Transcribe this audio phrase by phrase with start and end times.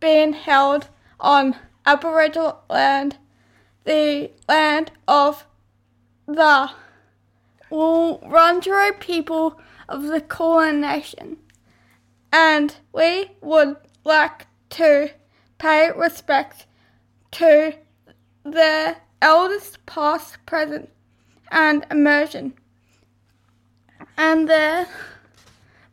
[0.00, 0.88] being held
[1.20, 1.56] on
[1.86, 3.18] Aboriginal land,
[3.84, 5.46] the land of
[6.26, 6.70] the
[7.70, 11.36] Wurundjeri people of the Kulin Nation.
[12.32, 15.10] And we would like to
[15.58, 16.66] pay respect
[17.32, 17.74] to
[18.44, 20.90] the elders past, present,
[21.50, 22.54] and emerging
[24.20, 24.86] and their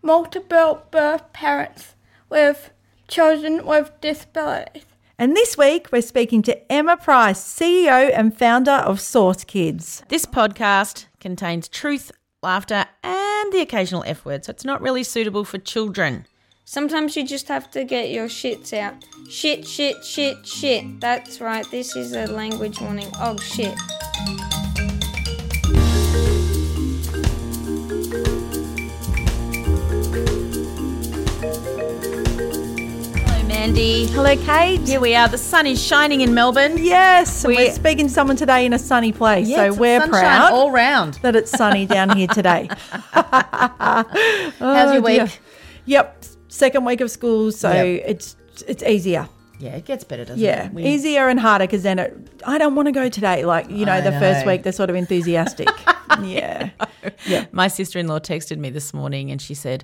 [0.01, 1.95] multiple birth parents
[2.29, 2.71] with
[3.07, 4.85] children with disabilities.
[5.19, 10.03] And this week, we're speaking to Emma Price, CEO and founder of Source Kids.
[10.09, 12.11] This podcast contains truth,
[12.43, 16.27] laughter, and the occasional F word, so it's not really suitable for children.
[16.65, 18.93] Sometimes you just have to get your shits out.
[19.29, 20.99] Shit, shit, shit, shit.
[20.99, 23.09] That's right, this is a language warning.
[23.19, 23.75] Oh shit.
[33.67, 34.05] Mandy.
[34.05, 34.79] Hello, Kate.
[34.87, 35.27] Here we are.
[35.27, 36.77] The sun is shining in Melbourne.
[36.77, 39.99] Yes, and We- we're speaking to someone today in a sunny place, Yeah, so we're
[40.07, 41.15] proud all round.
[41.15, 42.69] that it's sunny down here today.
[43.13, 43.23] Oh,
[43.81, 44.05] How's
[44.61, 45.23] Oh, your dear.
[45.25, 45.39] week?
[45.85, 48.03] Yep, second week of school, so Yep.
[48.07, 48.35] it's
[48.67, 49.27] it's easier.
[49.59, 50.73] Yeah, it gets better, doesn't Yeah, it?
[50.73, 53.43] We- easier and harder because then it, I don't want to go today.
[53.43, 55.67] Like you know, I the first week they're sort of enthusiastic.
[56.23, 56.69] yeah,
[57.25, 57.45] yeah.
[57.51, 59.83] My sister in law texted me this morning and she said,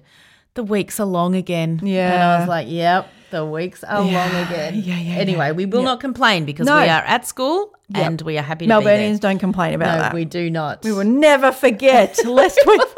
[0.53, 1.81] The weeks are long again.
[1.83, 2.13] Yeah.
[2.13, 4.09] And I was like, Yep, the weeks are long
[4.45, 4.75] again.
[4.75, 5.51] yeah, yeah, Anyway, yeah.
[5.51, 5.85] we will Yeah.
[5.91, 6.77] not complain because No.
[6.81, 8.05] we are at school Yep.
[8.07, 9.29] and we are happy to be Melburnians there.
[9.31, 10.13] don't complain about no, that.
[10.13, 10.83] we do not.
[10.83, 12.79] We will never forget, lest we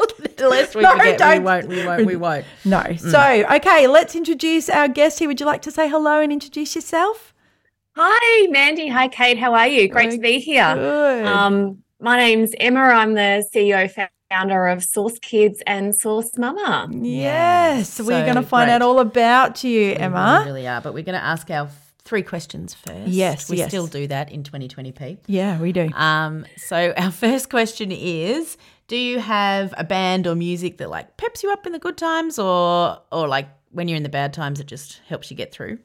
[0.56, 1.44] Lest we No, forget, we don't.
[1.44, 2.45] won't, we won't, we won't.
[2.66, 2.84] No.
[2.97, 3.19] So,
[3.56, 5.28] okay, let's introduce our guest here.
[5.29, 7.34] Would you like to say hello and introduce yourself?
[7.95, 8.90] Hi, Mandy.
[8.90, 9.38] Hi, Kate.
[9.40, 9.88] How are you?
[9.88, 10.75] Great to be here.
[10.75, 11.25] Good.
[11.25, 12.81] Um, my name's Emma.
[12.81, 13.90] I'm the CEO
[14.30, 16.90] founder of Source Kids and Source Mama.
[16.91, 18.00] yes.
[18.00, 18.75] we're so going to find great.
[18.75, 20.41] out all about you, Emma.
[20.44, 21.69] We really are, but we're going to ask our
[22.06, 23.08] three questions first.
[23.08, 23.69] Yes, we yes.
[23.69, 25.18] still do that in 2020p.
[25.28, 25.90] Yeah, we do.
[25.94, 31.18] Um, so our first question is: Do you have a band or music that like
[31.18, 34.34] peps you up in the good times, or or like when you're in the bad
[34.34, 35.80] times, it just helps you get through?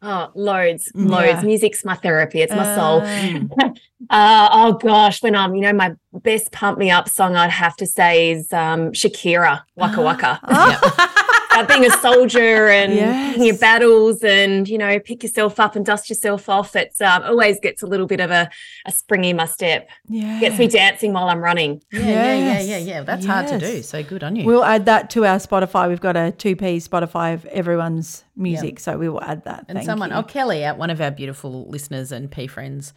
[0.00, 1.02] Oh, loads, Yeah.
[1.04, 1.42] loads.
[1.44, 2.40] Music's my therapy.
[2.40, 3.02] It's my soul.
[3.02, 3.50] Um,
[4.10, 7.74] Uh, oh gosh, when I'm, you know, my best pump me up song I'd have
[7.78, 10.38] to say is um, Shakira, Waka Waka.
[11.58, 13.38] About being a soldier and Yes.
[13.38, 16.76] your battles and, you know, pick yourself up and dust yourself off.
[16.76, 18.48] It's um, always gets a little bit of a,
[18.86, 19.88] a spring in my step.
[20.08, 20.38] yeah.
[20.40, 21.82] Gets me dancing while I'm running.
[21.92, 23.00] Yeah, yeah, yeah, yeah, yeah.
[23.02, 23.82] That's hard to do.
[23.82, 24.44] So good on you.
[24.46, 25.88] We'll add that to our Spotify.
[25.88, 29.64] We've got a 2P Spotify of everyone's music, so we will add that.
[29.68, 30.16] And Thank someone, you.
[30.16, 32.92] oh, Kelly, one of our beautiful listeners and P friends,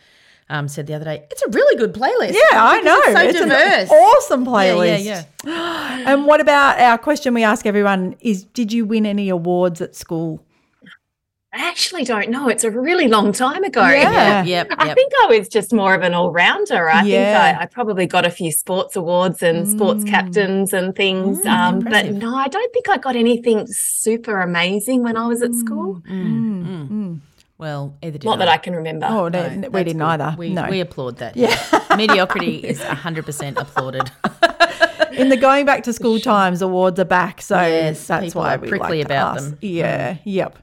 [0.51, 2.33] um, said the other day, it's a really good playlist.
[2.33, 3.00] Yeah, I know.
[3.06, 3.89] It's so It's an diverse.
[3.89, 5.03] awesome playlist.
[5.06, 6.03] yeah, yeah.
[6.06, 9.95] And what about our question we ask everyone is did you win any awards at
[9.95, 10.44] school?
[11.53, 12.48] I actually don't know.
[12.48, 13.81] It's a really long time ago.
[13.86, 14.42] Yeah.
[14.44, 14.95] Yep, I yep.
[14.95, 16.89] think I was just more of an all rounder.
[16.89, 17.50] I Yeah.
[17.50, 20.09] think I, I probably got a few sports awards and sports Mm.
[20.09, 21.39] captains and things.
[21.42, 25.42] Mm, um, but no, I don't think I got anything super amazing when I was
[25.42, 26.01] at school.
[26.09, 27.19] Mm, Mm, mm.
[27.62, 29.06] Well, either did Not that I can remember.
[29.08, 30.06] Oh, No, no, we didn't good.
[30.06, 30.36] either.
[30.36, 30.68] We, no.
[30.68, 31.38] we applaud that.
[31.38, 31.56] Yeah.
[31.96, 34.10] Mediocrity is 100% applauded.
[35.13, 38.56] In the going back to school times, awards are back, so Yes, that's people why
[38.56, 39.50] are we prickly like to about ask.
[39.52, 39.60] them.
[39.62, 40.19] Yeah, mm.
[40.24, 40.58] yep.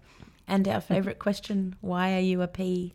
[0.49, 2.95] and our favourite question why are you a P?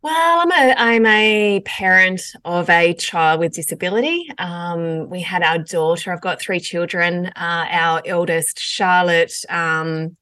[0.00, 4.30] Well, I'm a I'm a parent of a child with disability.
[4.38, 6.12] Um, we had our daughter.
[6.12, 7.26] I've got three children.
[7.34, 10.16] Uh, our eldest, Charlotte, um,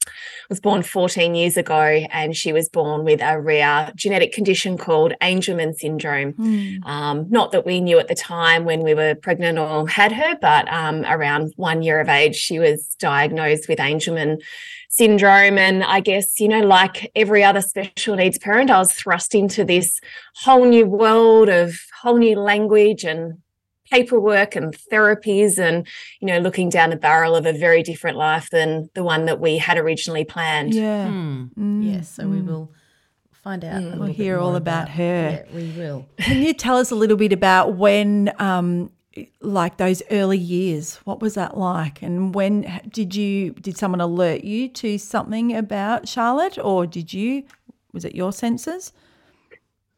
[0.48, 1.78] was born 14 years ago,
[2.10, 6.34] and she was born with a rare genetic condition called Angelman syndrome.
[6.86, 10.38] Um, not that we knew at the time when we were pregnant or had her,
[10.40, 14.40] but um, around one year of age, she was diagnosed with Angelman
[14.96, 15.58] syndrome.
[15.58, 19.64] And I guess, you know, like every other special needs parent, I was thrust into
[19.64, 20.00] this
[20.42, 23.38] whole new world of whole new language and
[23.90, 25.86] paperwork and therapies and,
[26.20, 29.38] you know, looking down the barrel of a very different life than the one that
[29.40, 30.74] we had originally planned.
[30.74, 31.08] Yeah.
[31.08, 31.44] Hmm.
[31.56, 32.72] Mm, Yes, so we will
[33.32, 33.80] find out.
[33.82, 33.98] a Mm.
[33.98, 35.44] We'll bit hear all more about her.
[35.46, 36.06] Yeah, we will.
[36.18, 38.90] Can you tell us a little bit about when, um,
[39.40, 40.96] like those early years?
[41.04, 42.02] What was that like?
[42.02, 47.44] And when did you did someone alert you to something about Charlotte, or did you?
[47.92, 48.92] Was it your senses?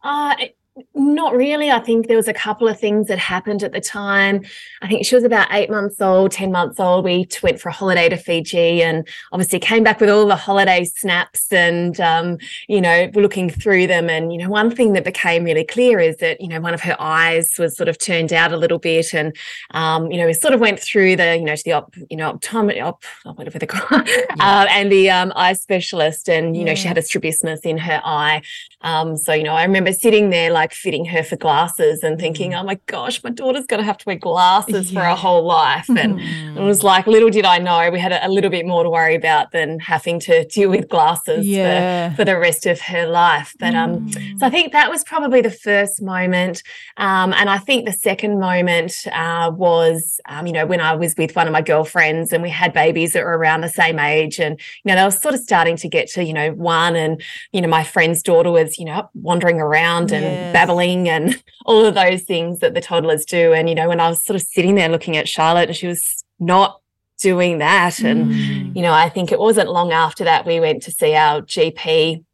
[0.03, 0.58] Uh, it-
[0.95, 1.71] not really.
[1.71, 4.45] I think there was a couple of things that happened at the time.
[4.83, 7.05] I think she was about eight months old, 10 months old.
[7.05, 10.85] We went for a holiday to Fiji and obviously came back with all the holiday
[10.85, 12.39] snaps and, um,
[12.69, 14.09] you know, looking through them.
[14.09, 16.83] And, you know, one thing that became really clear is that, you know, one of
[16.83, 19.15] her eyes was sort of turned out a little bit.
[19.15, 19.37] And,
[19.73, 22.17] um, you know, we sort of went through the, you know, to the, op, you
[22.17, 26.29] know, optometry, op, whatever they call it, uh, and the um, eye specialist.
[26.29, 28.43] And, you know, she had a strabismus in her eye.
[28.83, 32.55] Um, so, you know, I remember sitting there like fitting her for glasses and thinking,
[32.55, 35.89] oh my gosh, my daughter's going to have to wear glasses for her whole life.
[35.89, 38.85] And it was like, little did I know we had a, a little bit more
[38.85, 42.11] to worry about than having to deal with glasses Yeah.
[42.11, 43.53] for, for the rest of her life.
[43.59, 46.63] But um, so I think that was probably the first moment.
[46.99, 51.17] Um, and I think the second moment uh, was, um, you know, when I was
[51.17, 54.39] with one of my girlfriends and we had babies that were around the same age.
[54.39, 56.95] And, you know, they were sort of starting to get to, you know, one.
[56.95, 57.21] And,
[57.53, 60.53] you know, my friend's daughter was, you know, wandering around and Yes.
[60.53, 63.53] babbling and all of those things that the toddlers do.
[63.53, 65.87] And, you know, when I was sort of sitting there looking at Charlotte and she
[65.87, 66.81] was not
[67.23, 68.01] doing that.
[68.01, 68.77] And, Mm.
[68.77, 72.25] you know, I think it wasn't long after that we went to see our GP.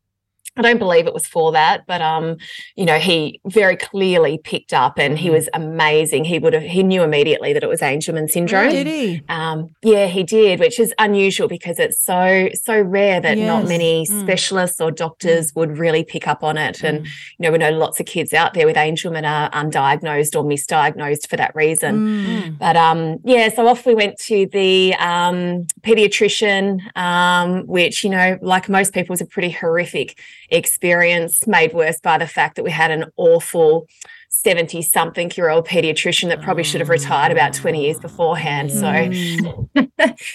[0.57, 2.37] I don't believe it was for that, but um,
[2.77, 6.25] you know, he very clearly picked up and he was amazing.
[6.25, 8.71] He would have he knew immediately that it was Angelman syndrome.
[8.71, 9.23] Did he?
[9.29, 13.69] Um, yeah, he did, which is unusual because it's so so rare that not Yes.
[13.69, 16.83] many specialists or doctors would really pick up on it.
[16.83, 20.45] And you know, we know lots of kids out there with Angelman are undiagnosed or
[20.45, 22.25] misdiagnosed for that reason.
[22.25, 22.59] Mm.
[22.59, 28.39] But um, yeah, so off we went to the um, pediatrician, um, which you know,
[28.43, 30.19] like most people, was a pretty horrific
[30.55, 33.87] experience, made worse by the fact that we had an awful.
[34.31, 38.71] 70 something year old pediatrician that probably should have retired about 20 years beforehand.
[38.71, 39.69] So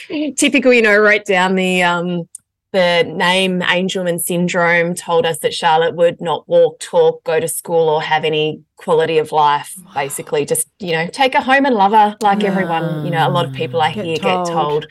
[0.36, 2.28] typical, you know, wrote down the um
[2.72, 7.90] the name Angelman syndrome, told us that Charlotte would not walk, talk, go to school,
[7.90, 9.76] or have any quality of life.
[9.96, 13.06] Basically, just you know, take her home and love her like everyone.
[13.06, 14.46] You know, a lot of people I Get hear told.
[14.48, 14.88] get told.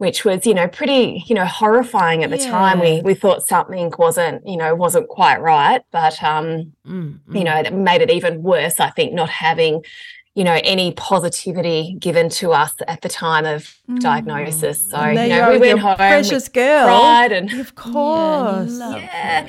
[0.00, 2.80] Which was, you know, pretty, you know, horrifying at the time.
[2.80, 5.82] We we thought something wasn't, you know, wasn't quite right.
[5.92, 9.84] But um, Mm, you know, that made it even worse, I think, not having,
[10.34, 14.78] you know, any positivity given to us at the time of diagnosis.
[14.90, 16.86] So, you know, we went home, precious girl.
[16.86, 18.78] cried and Of course.
[18.80, 19.48] yeah,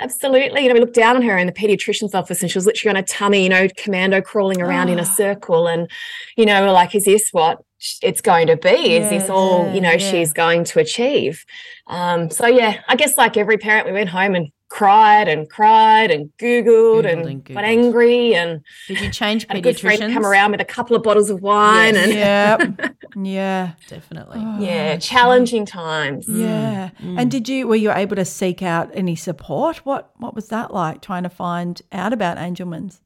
[0.00, 0.62] absolutely.
[0.62, 2.90] You know, we looked down on her in the pediatrician's office and she was literally
[2.90, 5.68] on her tummy, you know, commando crawling around in a circle.
[5.68, 5.88] And,
[6.36, 7.62] you know, we're like, is this what
[8.02, 8.96] it's going to be?
[8.96, 10.10] Is this all, you know, Yeah, yeah.
[10.10, 11.44] she's going to achieve?
[11.86, 16.10] Um, so, yeah, I guess like every parent, we went home and cried and cried
[16.10, 20.12] and Googled, Googled and, and got angry and Did you change had a good friend
[20.12, 22.94] come around with a couple of bottles of wine and Yep.
[23.22, 23.72] yeah.
[23.88, 24.40] Definitely.
[24.58, 26.26] yeah, challenging times.
[26.28, 26.90] Yeah.
[27.00, 29.78] And did you were you able to seek out any support?
[29.86, 33.00] What what was that like trying to find out about Angelman's?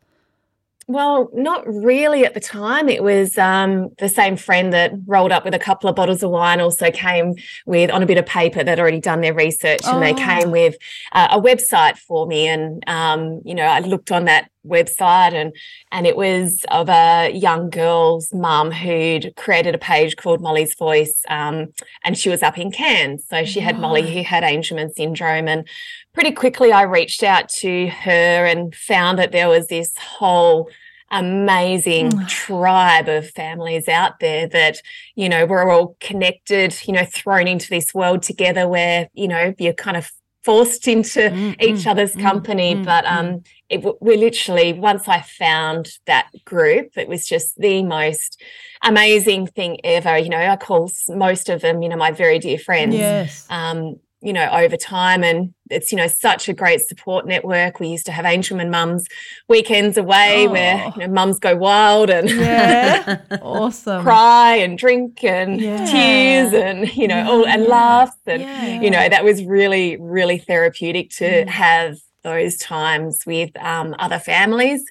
[0.88, 2.88] Well, not really at the time.
[2.88, 6.30] It was um, the same friend that rolled up with a couple of bottles of
[6.30, 7.34] wine also came
[7.66, 10.74] with on a bit of paper that already done their research, and they came with
[11.12, 12.48] uh, a website for me.
[12.48, 15.54] And um, you know, I looked on that website, and
[15.92, 21.22] and it was of a young girl's mum who'd created a page called Molly's Voice,
[21.28, 21.72] um,
[22.04, 25.68] and she was up in Cairns, so she had Molly who had Angelman syndrome, and
[26.14, 30.70] pretty quickly I reached out to her and found that there was this whole
[31.10, 34.78] amazing tribe of families out there that
[35.14, 39.54] you know we're all connected you know thrown into this world together where you know
[39.58, 40.10] you're kind of
[40.42, 43.12] forced into Mm, each mm, other's mm, company mm, but mm.
[43.12, 48.40] um it we literally once i found that group it was just the most
[48.82, 52.58] amazing thing ever you know i call most of them you know my very dear
[52.58, 53.46] friends Yes.
[53.50, 55.24] um, you know, over time.
[55.24, 57.80] And it's, you know, such a great support network.
[57.80, 59.06] We used to have Angelman mums
[59.48, 60.92] weekends away where, Oh.
[61.00, 63.18] you know, mums go wild and Yeah.
[63.42, 64.02] awesome.
[64.02, 65.84] cry and drink and Yeah.
[65.86, 67.68] tears and, you know, all and Yeah.
[67.68, 68.16] laughs.
[68.26, 68.80] And, Yeah.
[68.80, 71.48] you know, that was really, really therapeutic to Mm.
[71.48, 74.84] have those times with um, other families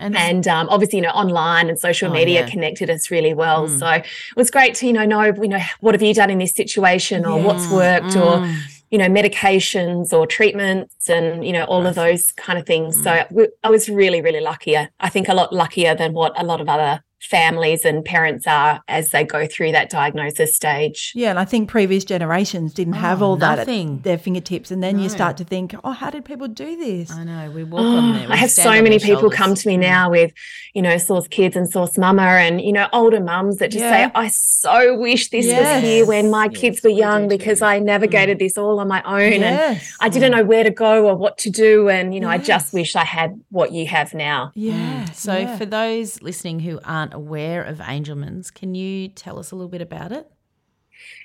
[0.00, 2.50] And, and um, obviously you know online and social Oh, media yeah.
[2.50, 3.78] connected us really well Mm.
[3.80, 6.38] so it was great to you know know you know what have you done in
[6.38, 8.54] this situation or what's Mm, worked or mm.
[8.90, 13.02] you know medications or treatments and you know all of those kind of things Mm.
[13.04, 16.44] so we, i was really really lucky i think a lot luckier than what a
[16.44, 21.30] lot of other families and parents are as they go through that diagnosis stage Yeah,
[21.30, 24.98] and I think previous generations didn't have Oh, all that at their fingertips, and then
[24.98, 27.10] you start to think, oh, how did people do this?
[27.10, 28.26] I know we walk on there.
[28.28, 29.36] Oh, I have so many people shoulders.
[29.38, 29.80] come to me Mm.
[29.80, 30.32] now with,
[30.74, 34.06] you know, Source Kids and Source Mama and, you know, older mums that just Yeah.
[34.06, 35.82] say, I so wish this Yes.
[35.82, 37.36] was here when my Yes, kids were young too.
[37.36, 41.06] because I navigated this all on my own and I didn't know where to go
[41.08, 41.88] or what to do.
[41.88, 44.52] And, you know, I just wish I had what you have now.
[44.54, 45.04] Yeah.
[45.12, 45.56] So, yeah.
[45.56, 49.82] for those listening who aren't aware of Angelman's, can you tell us a little bit
[49.82, 50.30] about it?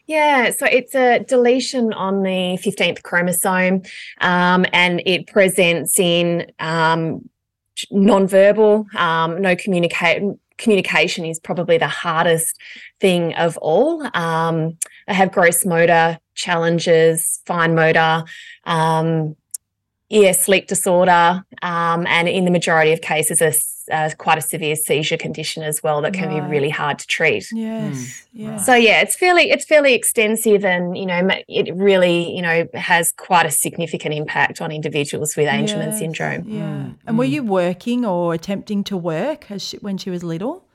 [0.06, 3.82] Yeah, so it's a deletion on the 15th chromosome
[4.22, 7.30] um, and it presents in um,
[7.92, 10.22] nonverbal, um, no communicate.
[10.58, 12.60] Communication is probably the hardest
[13.00, 14.08] thing of all.
[14.14, 18.24] Um, they have gross motor challenges, fine motor,
[18.66, 19.36] um,
[20.10, 23.54] yeah, sleep disorder, um, and in the majority of cases, a
[23.92, 27.46] uh, quite a severe seizure condition as well that can be really hard to treat.
[27.52, 28.26] yes.
[28.32, 28.58] Yeah.
[28.58, 33.12] So yeah, it's fairly it's fairly extensive, and you know it really you know has
[33.12, 36.48] quite a significant impact on individuals with Angelman Yes, syndrome.
[36.48, 36.90] Yeah.
[37.06, 40.66] And were you working or attempting to work as she, when she was little?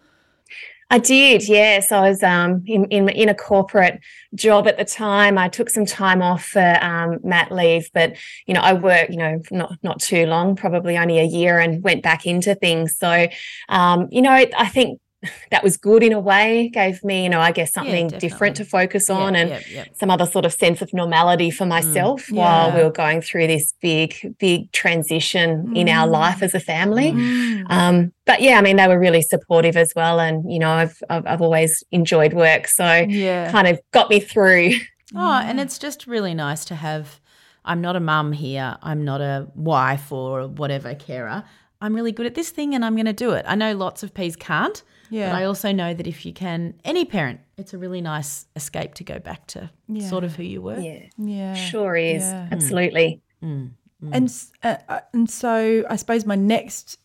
[0.90, 1.92] I did, yes.
[1.92, 4.00] I was um, in, in in a corporate
[4.34, 5.36] job at the time.
[5.36, 8.16] I took some time off for um, mat leave, but
[8.46, 11.82] you know I worked, you know, not not too long, probably only a year, and
[11.82, 12.96] went back into things.
[12.96, 13.28] So,
[13.68, 14.98] um, you know, I think
[15.50, 16.68] that was good in a way.
[16.72, 19.88] Gave me, you know, I guess something different to focus on, Yep, and yep.
[19.96, 22.76] some other sort of sense of normality for myself while yeah.
[22.76, 27.12] we were going through this big, big transition in our life as a family.
[27.12, 27.70] Mm.
[27.70, 31.02] Um, but yeah, I mean, they were really supportive as well, and you know, I've
[31.10, 33.50] I've, I've always enjoyed work, so Yeah.
[33.50, 34.72] kind of got me through.
[35.16, 37.20] Oh, and it's just really nice to have.
[37.64, 38.76] I'm not a mum here.
[38.82, 41.44] I'm not a wife or whatever carer.
[41.80, 43.44] I'm really good at this thing and I'm going to do it.
[43.48, 44.82] I know lots of P's can't.
[45.10, 45.30] Yeah.
[45.32, 48.94] But I also know that if you can, any parent, it's a really nice escape
[48.94, 50.78] to go back to sort of who you were.
[50.78, 51.54] Yeah, Yeah.
[51.54, 52.48] sure is Yeah.
[52.52, 53.20] absolutely.
[53.42, 53.70] Mm.
[54.12, 56.98] And s- uh, uh, and so I suppose my next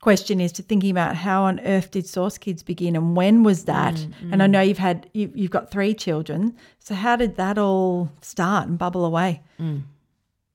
[0.00, 3.64] question is to thinking about how on earth did Source Kids begin and when was
[3.66, 3.94] that?
[3.94, 7.58] Mm, And I know you've had you, you've got three children, so how did that
[7.58, 9.42] all start and bubble away?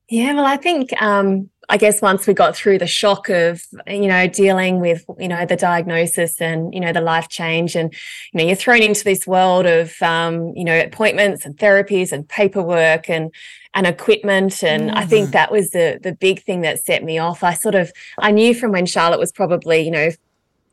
[0.09, 4.07] Yeah, well, I think um, I guess once we got through the shock of you
[4.07, 7.93] know dealing with you know the diagnosis and you know the life change, and
[8.33, 12.27] you know you're thrown into this world of um, you know appointments and therapies and
[12.27, 13.33] paperwork and
[13.73, 17.43] and equipment, and I think that was the the big thing that set me off.
[17.43, 20.09] I sort of I knew from when Charlotte was probably you know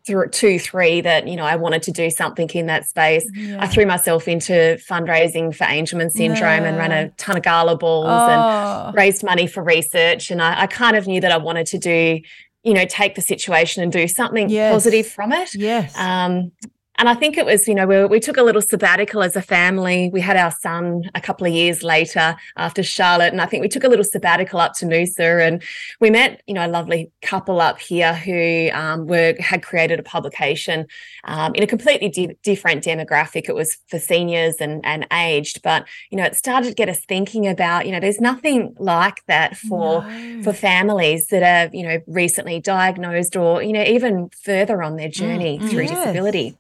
[0.07, 3.25] through two, three that, you know, I wanted to do something in that space.
[3.59, 4.53] I threw myself into
[4.91, 8.87] fundraising for Angelman syndrome and ran a ton of gala balls Oh.
[8.89, 10.31] and raised money for research.
[10.31, 12.21] And I, I kind of knew that I wanted to do,
[12.65, 14.73] you know, take the situation and do something Yes.
[14.75, 15.55] positive from it.
[15.55, 15.97] Yes.
[15.97, 16.51] Um,
[16.99, 19.43] and I think it was, you know, we, we took a little sabbatical as a
[19.43, 20.11] family.
[20.13, 23.33] We had our son a couple of years later after Charlotte.
[23.33, 25.63] And I think we took a little sabbatical up to Noosa and
[26.01, 30.03] we met, you know, a lovely couple up here who um, were had created a
[30.03, 30.87] publication
[31.25, 33.49] um, in a completely di- different demographic.
[33.49, 35.63] It was for seniors and, and aged.
[35.63, 39.25] But, you know, it started to get us thinking about, you know, there's nothing like
[39.29, 40.43] that for No.
[40.43, 45.09] for families that are, you know, recently diagnosed or, you know, even further on their
[45.09, 45.71] journey mm.
[45.71, 45.91] through Yes.
[46.07, 46.57] disability.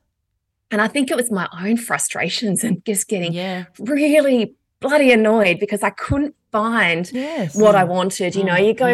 [0.72, 3.64] And I think it was my own frustrations and just getting Yeah.
[3.78, 7.54] really bloody annoyed because I couldn't find yes.
[7.54, 8.34] what I wanted.
[8.34, 8.86] You know, Mm, you go,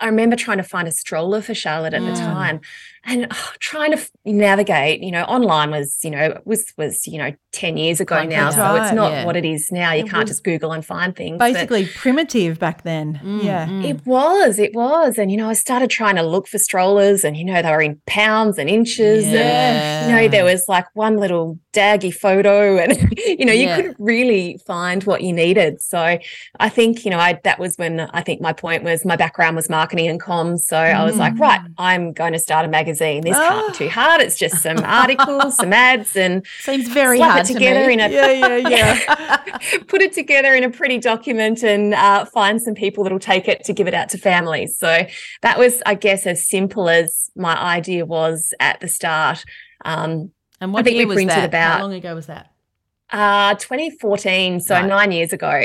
[0.00, 2.16] I remember trying to find a stroller for Charlotte at the Mm.
[2.18, 2.60] time.
[3.06, 7.18] And oh, trying to f- navigate you know online was you know was was you
[7.18, 9.24] know 10 years ago Quite now so it's not yeah.
[9.24, 12.58] what it is now you It can't just google and find things but- Basically primitive
[12.58, 13.20] back then.
[13.22, 13.66] Mm, yeah.
[13.66, 13.84] Mm.
[13.84, 15.18] it was, it was.
[15.18, 17.80] And, you know, I started trying to look for strollers and, you know, they were
[17.80, 19.24] in pounds and inches.
[19.26, 23.76] And, you know, there was like one little daggy photo and, you know, you Yeah.
[23.76, 25.80] couldn't really find what you needed.
[25.80, 26.18] So
[26.60, 29.54] I think, you know, I, that was when I think my point was my background
[29.56, 30.60] was marketing and comms.
[30.60, 31.40] So I was like, mm.
[31.40, 32.93] right, I'm going to start a magazine.
[33.22, 34.20] This can't be too hard.
[34.20, 37.94] It's just some articles, some ads and Seems very slap hard it to together me.
[37.94, 39.78] in a Yeah, yeah, yeah.
[39.88, 43.64] put it together in a pretty document and uh, find some people that'll take it
[43.64, 44.76] to give it out to families.
[44.78, 45.06] So
[45.42, 49.44] that was, I guess, as simple as my idea was at the start.
[49.84, 51.44] Um, And what think year we was that?
[51.48, 52.50] about- How long ago was that?
[53.12, 54.86] Uh, 2014, so Right.
[54.86, 55.62] nine years ago.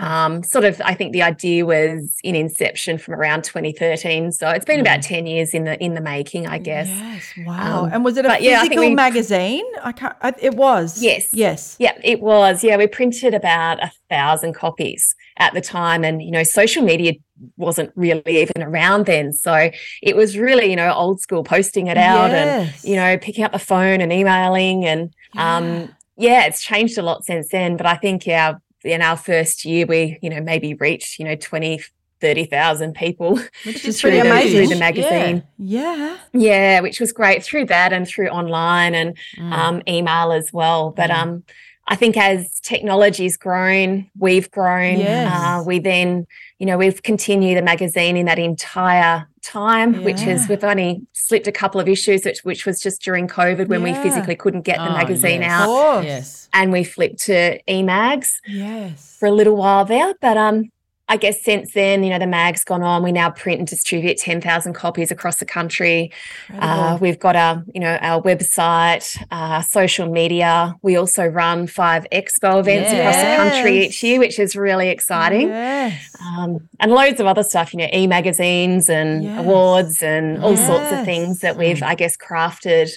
[0.00, 4.32] Um, sort of, I think the idea was in inception from around 2013.
[4.32, 6.88] So it's been about 10 years in the in the making, I guess.
[6.88, 7.32] Yes.
[7.46, 7.84] Wow.
[7.84, 9.64] Um, and was it a but yeah, physical we- magazine?
[9.82, 10.16] I can't.
[10.22, 11.00] I, it was.
[11.02, 11.28] Yes.
[11.32, 11.76] Yes.
[11.78, 12.64] Yeah, it was.
[12.64, 17.12] Yeah, we printed about a thousand copies at the time, and you know, social media
[17.56, 19.32] wasn't really even around then.
[19.32, 19.70] So
[20.02, 23.52] it was really, you know, old school posting it out and you know, picking up
[23.52, 27.76] the phone and emailing, and um, yeah, it's changed a lot since then.
[27.76, 31.36] But I think our in our first year, we you know maybe reached you know
[31.36, 31.80] 20,
[32.20, 34.58] 30,000 people Which is pretty the, amazing.
[34.66, 35.42] through the magazine.
[35.58, 36.18] Yeah.
[36.32, 39.52] Yeah, which was great through that and through online and Mm.
[39.52, 40.90] um, email as well.
[40.90, 41.42] But um,
[41.88, 45.00] I think as technology's grown, we've grown.
[45.00, 45.32] Yes.
[45.34, 46.26] Uh, we then,
[46.60, 51.46] you know, we've continued the magazine in that entire time, which is we've only slipped
[51.46, 54.78] a couple of issues, which, which was just during COVID when we physically couldn't get
[54.78, 55.50] the Oh, magazine yes.
[55.50, 56.04] out, course.
[56.04, 56.48] Yes.
[56.52, 59.16] and we flipped to emags Yes.
[59.18, 60.14] for a little while there.
[60.20, 60.70] But um,
[61.12, 63.02] I guess since then, you know, the mag's gone on.
[63.02, 66.10] We now print and distribute 10,000 copies across the country.
[66.58, 70.74] Uh, we've got our, you know, our website, uh, social media.
[70.80, 75.48] We also run five expo events across the country each year, which is really exciting.
[75.48, 76.16] Yes.
[76.26, 79.38] Um, and loads of other stuff, you know, e-magazines and Yes.
[79.40, 82.88] awards and all sorts of things that we've, I guess, crafted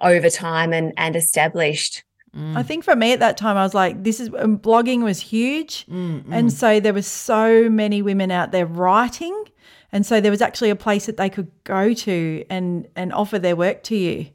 [0.00, 2.04] over time and and established.
[2.36, 5.86] I think for me at that time, I was like, this is blogging was huge.
[5.86, 9.44] Mm, And so there was so many women out there writing.
[9.92, 13.38] And so there was actually a place that they could go to and, and offer
[13.38, 14.26] their work to you.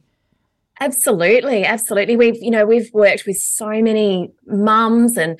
[0.79, 2.15] Absolutely, absolutely.
[2.15, 5.37] We've, you know, we've worked with so many mums and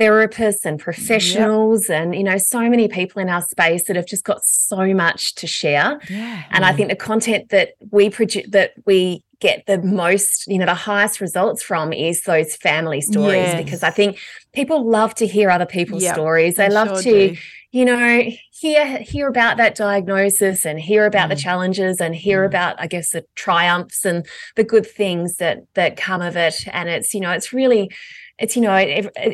[0.00, 4.24] therapists and professionals and you know so many people in our space that have just
[4.24, 6.42] got so much to share Yeah.
[6.52, 10.66] and i think the content that we produce that we get the most you know
[10.66, 13.56] the highest results from is those family stories Yes.
[13.64, 14.18] because i think
[14.52, 17.36] people love to hear other people's Yep, stories they they love sure to do.
[17.72, 18.22] you know
[18.52, 21.30] hear hear about that diagnosis and hear about Mm.
[21.30, 24.26] the challenges and hear about i guess the triumphs and
[24.56, 27.90] the good things that that come of it and it's you know it's really
[28.38, 28.74] it's you know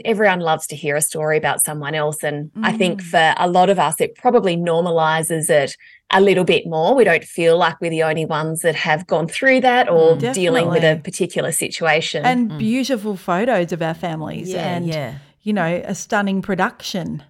[0.05, 3.05] everyone loves to hear a story about someone else and i think Mm.
[3.05, 5.77] for a lot of us it probably normalizes it
[6.11, 9.27] a little bit more we don't feel like we're the only ones that have gone
[9.27, 10.33] through that or mm.
[10.33, 12.59] dealing with a particular situation And mm.
[12.59, 15.15] beautiful photos of our families Yeah, and, yeah.
[15.43, 17.25] you know, a stunning production.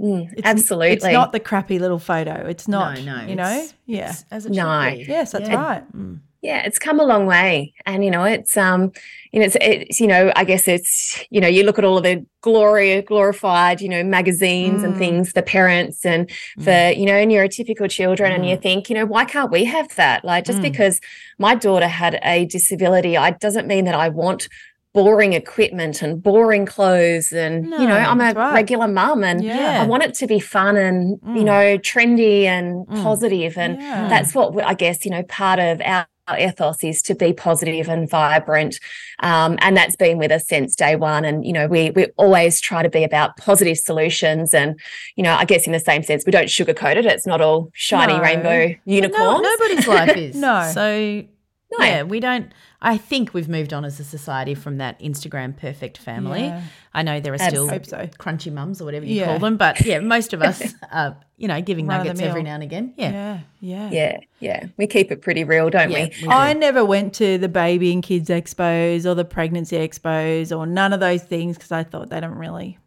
[0.00, 2.46] Mm, It's, absolutely It's not the crappy little photo.
[2.48, 3.26] It's not, no, no.
[3.26, 3.50] you know?
[3.50, 4.14] it's- Yeah.
[4.30, 4.90] as it No.
[4.90, 5.04] be.
[5.06, 5.62] Yes, that's Yeah.
[5.62, 5.92] right.
[5.96, 6.20] Mm.
[6.48, 7.74] Yeah it's come a long way.
[7.84, 8.92] And you know it's um
[9.32, 11.98] you know it's, it's you know i guess it's you know you look at all
[11.98, 14.98] of the glory glorified you know magazines and mm.
[14.98, 16.30] things for parents and
[16.64, 16.96] for mm.
[16.96, 18.62] you know neurotypical children and you mm.
[18.62, 20.24] think you know why can't we have that?
[20.24, 21.00] Like just because
[21.38, 24.48] my daughter had a disability i doesn't mean that i want
[24.94, 28.54] boring equipment and boring clothes and you know i'm a right.
[28.54, 29.82] regular mum and Yeah.
[29.82, 33.56] i want it to be fun and you know trendy and positive.
[33.58, 34.08] And Yeah.
[34.08, 37.88] that's what I guess you know part of our, our ethos is to be positive
[37.88, 38.78] and vibrant,
[39.20, 41.24] um, and that's been with us since day one.
[41.24, 44.78] And you know we we always try to be about positive solutions, and
[45.16, 47.06] you know I guess in the same sense we don't sugarcoat it.
[47.06, 48.20] It's not all shiny No.
[48.20, 49.18] rainbow unicorns.
[49.18, 50.36] No, nobody's life is.
[50.36, 50.70] No.
[50.72, 51.24] So
[51.70, 51.84] No.
[51.84, 52.50] yeah, we don't.
[52.80, 56.44] I think we've moved on as a society from that Instagram perfect family.
[56.44, 56.62] Yeah.
[56.94, 58.06] I know there are still Hope so.
[58.18, 59.26] crunchy mums or whatever you Yeah.
[59.26, 62.54] call them, but yeah, most of us are you know giving Run nuggets every now
[62.54, 62.94] and again.
[62.96, 63.10] Yeah.
[63.10, 63.40] Yeah.
[63.60, 63.90] Yeah.
[63.90, 66.04] yeah, yeah, we keep it pretty real, don't Yeah, we?
[66.04, 66.30] we do.
[66.30, 70.92] I never went to the baby and kids expos or the pregnancy expos or none
[70.94, 72.78] of those things because I thought they don't really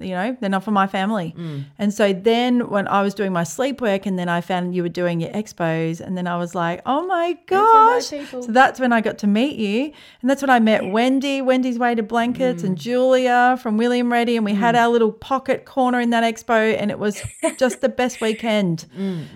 [0.00, 1.34] You know, they're not for my family.
[1.36, 1.64] Mm.
[1.76, 4.84] And so then when I was doing my sleep work and then I found you
[4.84, 8.04] were doing your expos and then I was like, oh my gosh.
[8.04, 9.92] So that's when I got to meet you.
[10.22, 12.66] And that's when I met Wendy, Wendy's Weighted Blankets Mm.
[12.66, 14.36] and Julia from William Reddy.
[14.36, 17.20] And we had our little pocket corner in that expo and it was
[17.58, 18.86] just the best weekend.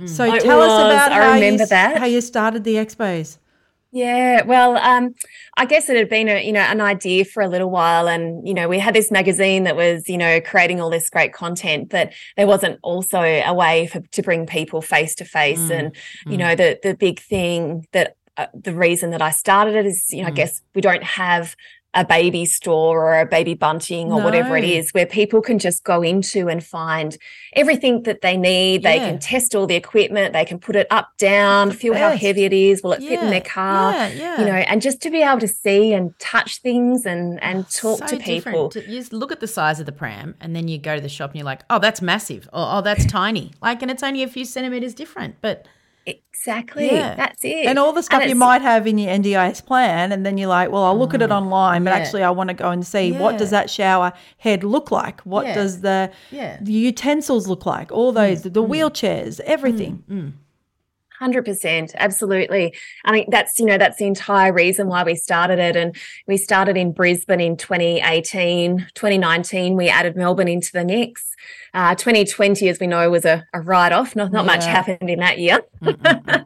[0.06, 1.98] So It tell us about I how, you, remember s- that.
[1.98, 3.38] how you started the expos.
[3.94, 5.14] Yeah, well, um,
[5.58, 8.46] I guess it had been a you know an idea for a little while, and
[8.48, 11.90] you know we had this magazine that was you know creating all this great content,
[11.90, 15.94] but there wasn't also a way for to bring people face to face, and
[16.26, 20.06] you know the the big thing that uh, the reason that I started it is
[20.10, 21.54] you know I guess we don't have
[21.94, 25.84] a baby store or a baby bunting or whatever it is where people can just
[25.84, 27.18] go into and find
[27.54, 29.08] everything that they need they Yeah.
[29.10, 32.52] can test all the equipment they can put it up down feel how heavy it
[32.54, 34.40] is will it fit in their car yeah, yeah.
[34.40, 37.68] you know and just to be able to see and touch things and and oh,
[37.70, 38.44] talk So to different.
[38.44, 40.94] people To- You just look at the size of the pram, and then you go
[40.94, 43.90] to the shop, and you're like, "Oh, that's massive," or "Oh, that's tiny." Like, and
[43.90, 45.66] it's only a few centimeters different, but
[46.06, 47.14] exactly Yeah.
[47.14, 50.38] that's it And all the stuff you might have in your NDIS plan, and then
[50.38, 51.36] you're like, well, I'll look at it mm.
[51.36, 51.96] online, but yeah.
[51.96, 55.20] actually, I want to go and see what does that shower head look like?
[55.22, 55.54] What Yeah.
[55.54, 56.58] does the, Yeah.
[56.60, 57.92] the utensils look like?
[57.92, 58.16] All mm.
[58.16, 58.68] those, the mm.
[58.68, 60.34] wheelchairs, everything.
[61.22, 62.74] 100% absolutely.
[63.04, 66.36] I think that's you know that's the entire reason why we started it and we
[66.36, 71.28] started in brisbane in 2018 2019 we added melbourne into the mix.
[71.74, 75.38] Uh, 2020 as we know was a, a write-off not, not much happened in that
[75.38, 75.60] year.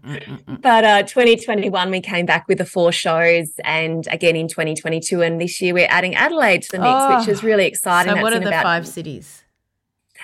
[0.63, 5.41] But uh, 2021 we came back with the four shows and again in 2022 and
[5.41, 7.33] this year we're adding adelaide to the mix which Oh.
[7.33, 8.15] is really exciting.
[8.15, 9.43] so what That's are in the about five cities?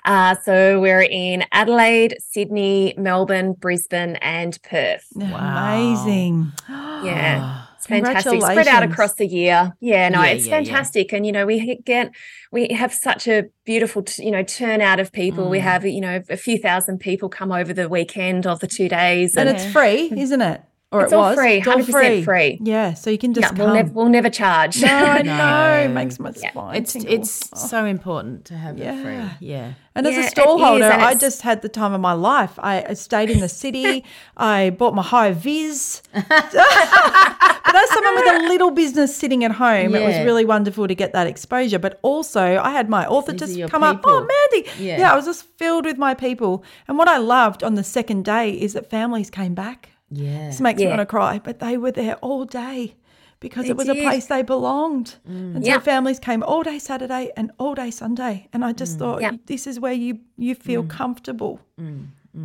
[0.04, 5.06] Uh, so we're in Adelaide, Sydney, Melbourne, Brisbane, and Perth.
[5.14, 5.74] Wow.
[5.74, 6.52] Amazing.
[7.02, 7.64] Yeah.
[7.82, 8.40] It's fantastic.
[8.40, 9.72] Spread out across the year.
[9.80, 10.64] Yeah, no, Yeah, it's yeah, yeah.
[10.64, 11.12] fantastic.
[11.12, 12.12] And, you know, we get,
[12.52, 15.46] we have such a beautiful, you know, turnout of people.
[15.46, 15.50] Mm.
[15.50, 18.88] We have, you know, a few thousand people come over the weekend of the two
[18.88, 19.34] days.
[19.36, 20.62] And it's free, isn't it?
[20.92, 21.36] Or It's it all was.
[21.36, 22.58] free, 100% free.
[22.62, 23.76] Yeah, so you can just yeah, we'll come.
[23.76, 24.80] never, we'll never charge.
[24.82, 25.36] no, I No.
[25.38, 25.72] know.
[25.84, 27.12] It makes my spine It's tingle.
[27.14, 27.56] it's Oh.
[27.56, 29.02] so important to have it Yeah.
[29.02, 29.46] free.
[29.48, 29.72] Yeah.
[29.94, 32.12] And as a it stall is, holder, and I just had the time of my
[32.12, 32.58] life.
[32.58, 34.04] I, I stayed in the city.
[34.36, 36.02] I bought my high vis.
[36.12, 40.94] but as someone with a little business sitting at home, it was really wonderful to
[40.94, 41.78] get that exposure.
[41.78, 44.00] But also, I had my author These just your come up.
[44.04, 44.20] Oh.
[44.52, 44.68] Mandy.
[44.78, 44.98] Yeah.
[44.98, 46.64] yeah, I was just filled with my people.
[46.88, 49.90] And what I loved on the second day is that families came back.
[50.12, 50.46] Yeah.
[50.48, 52.94] This makes me want to cry, but they were there all day
[53.40, 55.16] because They it was a place they belonged.
[55.28, 55.56] Mm.
[55.56, 55.80] And so Yeah.
[55.80, 58.48] families came all day Saturday and all day Sunday.
[58.52, 58.98] And I just mm.
[59.00, 59.32] thought, Yeah.
[59.46, 60.90] this is where you, you feel mm.
[60.90, 61.60] comfortable.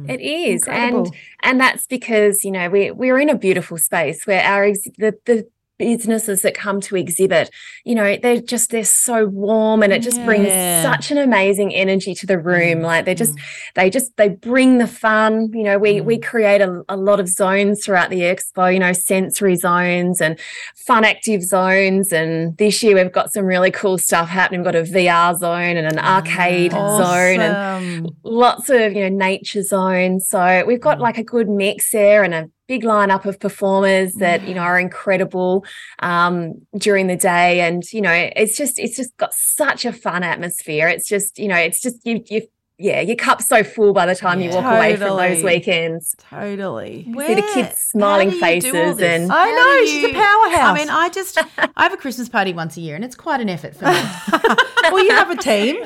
[0.10, 1.06] It is, Incredible.
[1.06, 4.84] and and that's because you know we we're in a beautiful space where our ex-
[4.98, 7.50] the the businesses that come to exhibit,
[7.84, 10.48] you know, they're just they're so warm, and it just brings
[10.84, 12.82] such an amazing energy to the room.
[12.82, 13.42] Like they just mm.
[13.76, 15.52] they just they bring the fun.
[15.54, 16.24] You know, we we mm.
[16.24, 18.74] create a, a lot of zones throughout the expo.
[18.74, 20.40] You know, sensory zones and
[20.76, 22.12] fun active zones.
[22.12, 24.62] And this year we've got some really cool stuff happening.
[24.62, 29.10] We've got a VR zone and an arcade ah, zone, and lots of you know
[29.10, 31.02] nature zones so we've got mm.
[31.02, 34.80] like a good mix there and a big lineup of performers that you know are
[34.80, 35.66] incredible
[36.00, 40.22] um, during the day and you know it's just it's just got such a fun
[40.24, 42.42] atmosphere it's just you know it's just you you
[42.80, 44.56] yeah your cup's so full by the time you Yeah.
[44.56, 45.44] walk away from those Totally.
[45.56, 47.04] weekends Totally.
[47.06, 49.22] see the kids smiling how you do all faces this?
[49.24, 50.70] and- I know, do she's a powerhouse.
[50.70, 53.42] I mean, I just I have a Christmas party once a year, and it's quite
[53.42, 54.00] an effort for me.
[54.92, 55.84] well, you have a team.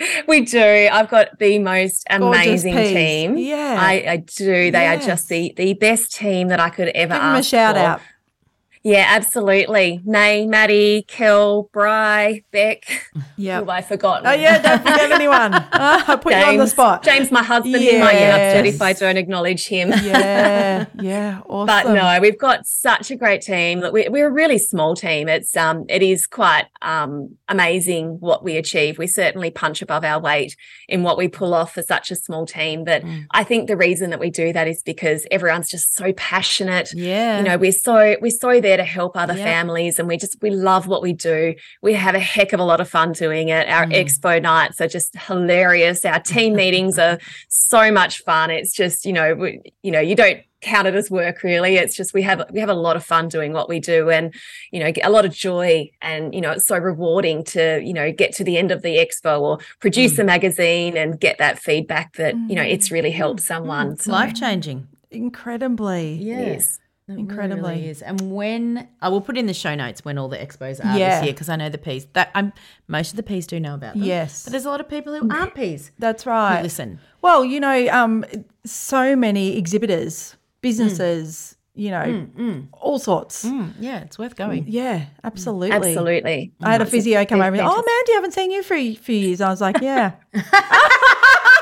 [0.26, 3.76] we do i've got the most amazing team Yeah.
[3.78, 7.20] I, I do they are just the the best team that i could ever Give
[7.22, 7.80] them a ask shout for.
[7.82, 8.00] out.
[8.82, 10.00] Yeah, absolutely.
[10.06, 12.84] Nay, Maddie, Kel, Bry, Beck.
[13.36, 13.56] Yeah.
[13.56, 14.26] Who have I forgotten?
[14.26, 15.52] Oh, yeah, don't forget anyone.
[15.54, 17.02] Ah, I put you on the spot.
[17.02, 19.90] James, my husband, he might get upset if I don't acknowledge him.
[19.90, 21.66] Yeah, yeah, awesome.
[21.66, 23.80] But no, we've got such a great team.
[23.80, 25.28] Look, we- we're a really small team.
[25.28, 28.96] It's um, it is quite um, amazing what we achieve.
[28.98, 30.56] We certainly punch above our weight
[30.88, 32.84] in what we pull off for such a small team.
[32.84, 33.24] But Mm.
[33.32, 36.92] I think the reason that we do that is because everyone's just so passionate.
[36.94, 37.38] Yeah.
[37.38, 39.44] you know, we're so we're so there to help other Yeah.
[39.44, 41.54] families, and we just we love what we do.
[41.82, 43.68] We have a heck of a lot of fun doing it.
[43.68, 43.94] Our Mm.
[43.94, 46.04] expo nights are just hilarious.
[46.04, 48.50] Our team meetings are so much fun.
[48.50, 51.96] It's just you know we, you know you don't count it as work really it's
[51.96, 54.34] just we have we have a lot of fun doing what we do and
[54.70, 57.94] you know get a lot of joy and you know it's so rewarding to you
[57.94, 60.18] know get to the end of the expo or produce Mm.
[60.18, 64.12] a magazine and get that feedback that you know it's really helped someone it's So,
[64.12, 64.86] life changing.
[65.10, 66.12] Incredibly.
[66.20, 66.78] Yes
[67.10, 67.70] It Incredibly.
[67.70, 68.02] really is.
[68.02, 71.16] And when I will put in the show notes when all the expos are Yeah.
[71.20, 72.52] this year because I know the P's that I'm
[72.88, 74.02] most of the P's do know about them.
[74.04, 74.44] Yes.
[74.44, 75.90] but there's a lot of people who aren't P's.
[75.98, 76.62] That's right.
[76.62, 76.98] listen.
[77.22, 78.24] Well, you know, um,
[78.64, 83.44] so many exhibitors, businesses, you know, all sorts.
[83.44, 84.64] Mm, yeah, it's worth going.
[84.68, 85.76] Yeah, absolutely.
[85.76, 86.52] Absolutely.
[86.62, 87.56] I had a It's physio come over.
[87.56, 87.86] and, Oh, fantastic.
[87.86, 89.40] Mandy, I haven't seen you for a few years.
[89.40, 90.12] I was like, yeah.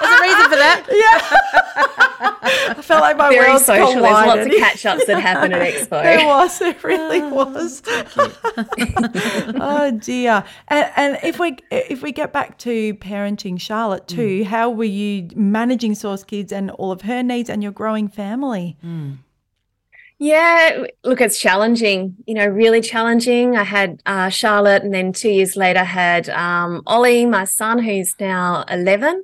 [0.00, 0.84] There's a reason for that.
[0.98, 2.38] Yeah.
[2.70, 4.02] I felt like my Very worlds social.
[4.02, 6.02] There's lots of catch ups that happen at Expo.
[6.08, 7.82] There was, it really oh, was.
[9.60, 10.44] oh dear.
[10.68, 14.16] And, and if we if we get back to parenting Charlotte mm.
[14.16, 18.08] too, how were you managing Source Kids and all of her needs and your growing
[18.08, 18.76] family?
[18.84, 19.18] Mm.
[20.20, 23.56] Yeah, look, it's challenging, you know, really challenging.
[23.56, 28.16] I had uh, Charlotte, and then two years later, had um, Ollie, my son, who's
[28.18, 29.22] now 11.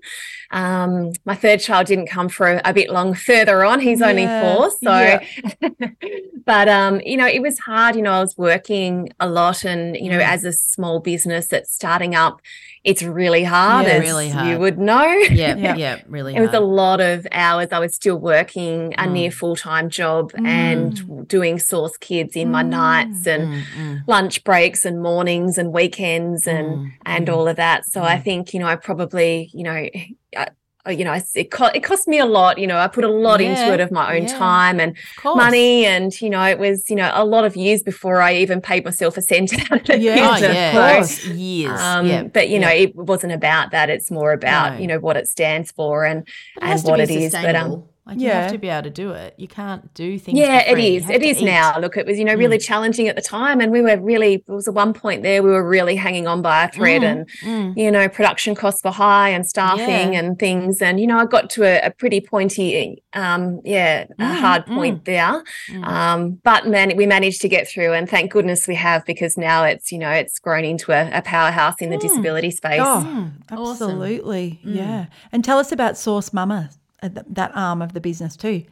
[0.53, 3.81] Um, my third child didn't come for a, a bit long further on.
[3.81, 4.71] He's only four.
[4.71, 5.25] So, yeah.
[6.47, 7.97] but, um, you know, it was hard.
[7.97, 10.29] You know, I was working a lot, and, you know, Mm.
[10.29, 12.41] as a small business that's starting up,
[12.85, 15.05] it's really hard, Yeah, as really you would know.
[15.31, 15.75] Yeah, Yeah.
[15.77, 16.37] yeah, really.
[16.37, 17.69] It was a lot of hours.
[17.73, 19.13] I was still working a Mm.
[19.13, 24.03] near full time job and doing Source Kids in my nights and Mm, mm.
[24.07, 27.85] lunch breaks and mornings and weekends and Mm, and all of that.
[27.87, 29.89] So I think you know I probably you know.
[30.37, 30.49] I,
[30.91, 32.59] you know, it, co- it cost me a lot.
[32.59, 34.37] You know, I put a lot Yeah, into it of my own yeah.
[34.39, 34.97] time and
[35.37, 38.61] money, and you know, it was you know a lot of years before I even
[38.61, 40.35] paid myself a cent out of the Yeah.
[40.35, 41.81] Oh yeah, So, years.
[41.81, 43.89] um, yeah, but you know, it wasn't about that.
[43.91, 44.79] It's more about No.
[44.81, 47.33] you know what it stands for and it and what it is.
[47.33, 48.13] But um, sustainable.
[48.15, 48.43] Like you Yeah.
[48.43, 49.35] have to be able to do it.
[49.39, 50.39] You can't do things.
[50.39, 50.89] yeah, for it free.
[50.89, 51.05] You is.
[51.05, 51.45] have It to is eat.
[51.45, 51.79] now.
[51.79, 54.35] Look, it was you know really challenging at the time, and we were really.
[54.35, 57.29] It was at one point there we were really hanging on by a thread, and
[57.45, 57.77] Mm.
[57.77, 60.19] you know production costs were high and staffing Yeah.
[60.21, 64.23] and things, and you know I got to a, a pretty pointy, um, yeah, a
[64.23, 65.43] Mm, hard point there.
[65.71, 65.85] Mm.
[65.87, 69.65] Um, but man, we managed to get through, and thank goodness we have because now
[69.65, 72.81] it's you know it's grown into a, a powerhouse in the disability space.
[72.83, 73.91] Oh, Mm, awesome.
[73.91, 74.61] absolutely.
[74.65, 74.77] Mm.
[74.77, 75.07] Yeah.
[75.33, 78.65] And tell us about Source Mama, th- that arm of the business too.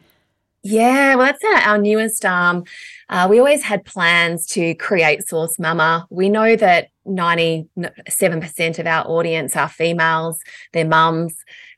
[0.65, 2.63] Yeah, well, that's our, our newest arm.
[3.09, 6.07] Uh, we always had plans to create Source Mama.
[6.09, 10.39] We know that 97% of our audience are females,
[10.71, 11.35] they're mums.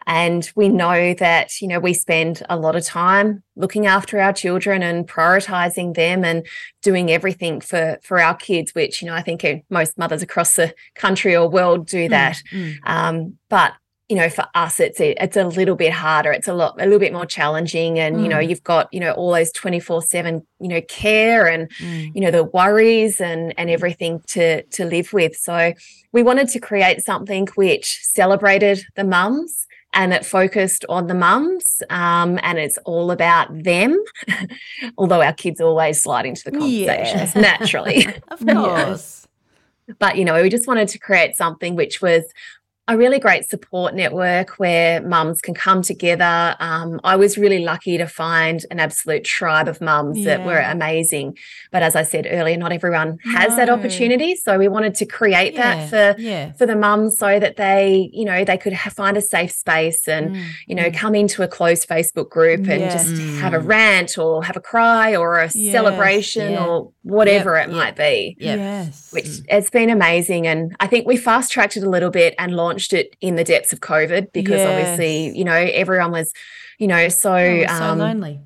[0.08, 4.34] And we know that, you know, we spend a lot of time looking after our
[4.34, 6.46] children and prioritizing them and
[6.84, 10.56] doing everything for, for our kids, which, you know, I think uh, most mothers across
[10.56, 12.40] the country or world do that.
[12.52, 12.76] mm.
[12.86, 13.74] Um, but
[14.08, 16.32] you know, for us, it's a, it's a little bit harder.
[16.32, 19.12] It's a lot, a little bit more challenging, and you know, you've got you know
[19.14, 22.12] all those twenty four seven, you know, care and Mm.
[22.14, 25.36] you know the worries and and everything to to live with.
[25.36, 25.74] So
[26.12, 31.82] we wanted to create something which celebrated the mums and it focused on the mums,
[31.90, 33.98] um, and it's all about them.
[34.98, 38.06] Although our kids always slide into the conversations naturally.
[38.28, 39.28] Of course.
[40.00, 42.24] but you know we just wanted to create something which was
[42.88, 46.56] a really great support network where mums can come together.
[46.60, 51.38] Um, I was really lucky to find an absolute tribe of mums that were amazing.
[51.72, 54.36] But as I said earlier, not everyone has that opportunity.
[54.36, 56.52] So we wanted to create that for yeah.
[56.54, 60.08] for the mums so that they, you know, they could ha- find a safe space
[60.08, 64.18] and, Mm, you know, come into a closed Facebook group and just have a rant
[64.18, 66.66] or have a cry or a celebration yeah.
[66.66, 67.78] or whatever Yep, it yep.
[67.78, 68.58] might be Yep.
[68.58, 69.10] Yes.
[69.14, 70.48] which it's been amazing.
[70.48, 73.44] And I think we fast tracked it a little bit and launched it in the
[73.44, 74.68] depths of COVID because Yes.
[74.98, 76.34] obviously, you know, everyone was,
[76.80, 78.40] you know, so Oh, so um, lonely.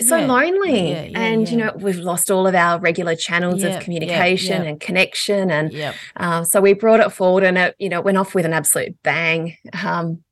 [0.00, 0.26] so Yeah.
[0.26, 0.90] lonely.
[0.90, 4.58] Yeah, yeah, and you know, we've lost all of our regular channels Yep, of communication
[4.62, 4.66] yep.
[4.66, 5.50] and connection.
[5.50, 5.94] And Yep.
[6.16, 8.94] um, so we brought it forward and it, you know, went off with an absolute
[9.02, 9.56] bang.
[9.84, 10.22] Um,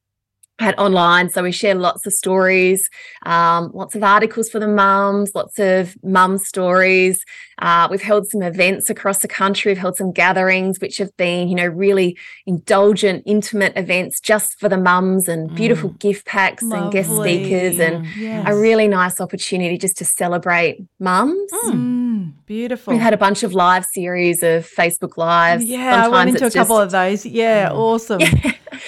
[0.60, 2.88] had online, so we share lots of stories,
[3.26, 7.24] um, lots of articles for the mums, lots of mum stories.
[7.58, 9.70] Uh, we've held some events across the country.
[9.70, 14.68] We've held some gatherings, which have been, you know, really indulgent, intimate events just for
[14.68, 18.46] the mums, and beautiful gift packs and guest speakers, and Yes.
[18.48, 21.50] a really nice opportunity just to celebrate mums.
[21.66, 22.92] Mm, beautiful.
[22.92, 25.64] We've had a bunch of live series of Facebook Lives.
[25.64, 27.24] yeah, I went into a it's couple of those.
[27.26, 28.20] Yeah, awesome.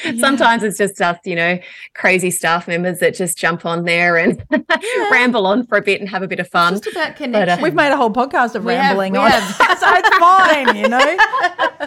[0.18, 1.58] Sometimes it's just us, you know,
[1.94, 4.44] crazy staff members that just jump on there and
[5.10, 6.74] ramble on for a bit and have a bit of fun.
[6.74, 7.58] Just about uh.
[7.62, 9.30] We've made a whole podcast of We rambling we on.
[9.30, 9.78] have.
[9.78, 11.16] so it's fine, you know.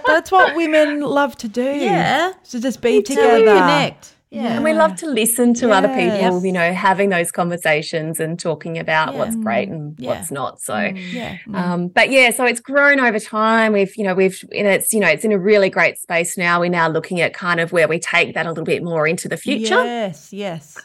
[0.06, 1.64] That's what women love to do.
[1.64, 2.34] Yeah.
[2.50, 3.60] To just be That's how we together.
[3.60, 4.15] connect.
[4.36, 4.56] Yeah.
[4.56, 6.22] And we love to listen to other Yes.
[6.22, 9.20] people, you know, having those conversations and talking about Yeah.
[9.20, 10.10] what's great and Yeah.
[10.10, 10.60] what's not.
[10.62, 11.38] So, Yeah.
[11.54, 13.72] um, but yeah, so it's grown over time.
[13.74, 16.60] We've, you know, we've, and it's, you know, it's in a really great space now.
[16.60, 19.30] We're now looking at kind of where we take that a little bit more into
[19.30, 19.84] the future.
[19.84, 20.78] Yes, yes.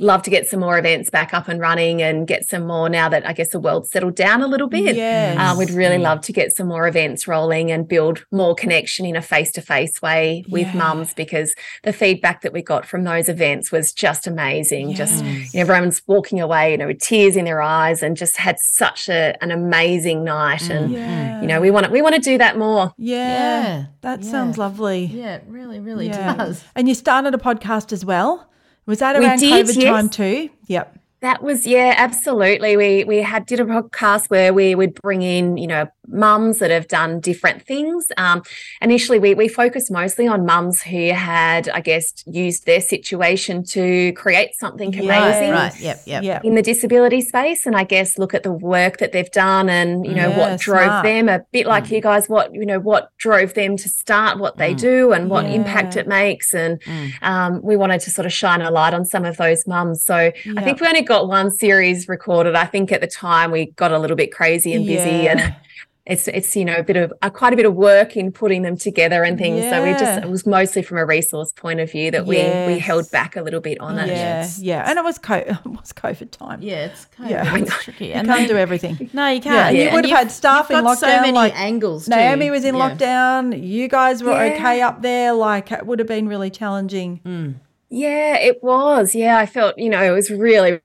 [0.00, 3.08] Love to get some more events back up and running and get some more now
[3.08, 4.96] that I guess the world's settled down a little bit.
[4.96, 5.36] Yes.
[5.38, 9.16] Uh, we'd really love to get some more events rolling and build more connection in
[9.16, 10.74] a face to face way with Yeah.
[10.74, 14.94] mums because the feedback that we got from those events was just amazing.
[14.94, 18.36] Just you know, everyone's walking away, you know, with tears in their eyes and just
[18.36, 20.68] had such a, an amazing night.
[20.70, 21.40] And Yeah.
[21.40, 22.92] you know, we want to we want to do that more.
[22.98, 23.20] Yeah.
[23.20, 23.84] Yeah.
[24.02, 24.30] That Yeah.
[24.30, 25.04] sounds lovely.
[25.06, 26.34] Yeah, it really, really Yeah.
[26.36, 26.64] does.
[26.74, 28.46] And you started a podcast as well.
[28.90, 29.84] Was that around did, COVID yes.
[29.84, 30.50] time too?
[30.66, 30.98] Yep.
[31.20, 32.76] That was yeah, absolutely.
[32.76, 36.70] We we had did a podcast where we would bring in you know mums that
[36.70, 38.06] have done different things.
[38.16, 38.42] Um,
[38.82, 44.12] initially, we we focused mostly on mums who had, I guess, used their situation to
[44.12, 45.02] create something Yeah.
[45.02, 45.50] amazing.
[45.52, 45.80] Right.
[45.80, 46.02] Yep.
[46.06, 46.22] Yep.
[46.22, 46.44] Yep.
[46.44, 50.04] In the disability space, and I guess look at the work that they've done, and
[50.06, 51.04] you know Yeah, what drove smart.
[51.04, 51.28] them.
[51.28, 54.74] A bit like you guys, what you know, what drove them to start what they
[54.74, 56.52] do, and what impact it makes.
[56.54, 56.80] And
[57.22, 60.04] um, we wanted to sort of shine a light on some of those mums.
[60.04, 62.54] So I think we only got one series recorded.
[62.54, 65.32] I think at the time we got a little bit crazy and busy, Yeah.
[65.32, 65.54] and
[66.06, 68.62] it's it's you know a bit of uh, quite a bit of work in putting
[68.62, 69.62] them together and things.
[69.64, 72.78] So we just it was mostly from a resource point of view that we we
[72.78, 74.08] held back a little bit on it.
[74.08, 74.48] Yeah.
[74.58, 74.84] Yeah.
[74.88, 76.62] And it was co- it was COVID time.
[76.62, 77.56] Yeah, it's kind Yeah.
[77.56, 78.06] it's tricky.
[78.06, 79.10] You And can't then- do everything.
[79.12, 79.68] No, you can't.
[79.68, 82.06] and you And would have you've- had staff you've in got So many like, angles.
[82.06, 82.10] too.
[82.10, 82.90] Naomi was in Yeah.
[82.90, 83.62] lockdown.
[83.62, 84.54] You guys were Yeah.
[84.54, 85.32] okay up there.
[85.34, 87.60] Like it would have been really challenging.
[87.90, 89.14] Yeah, it was.
[89.14, 90.80] Yeah, I felt, you know, it was really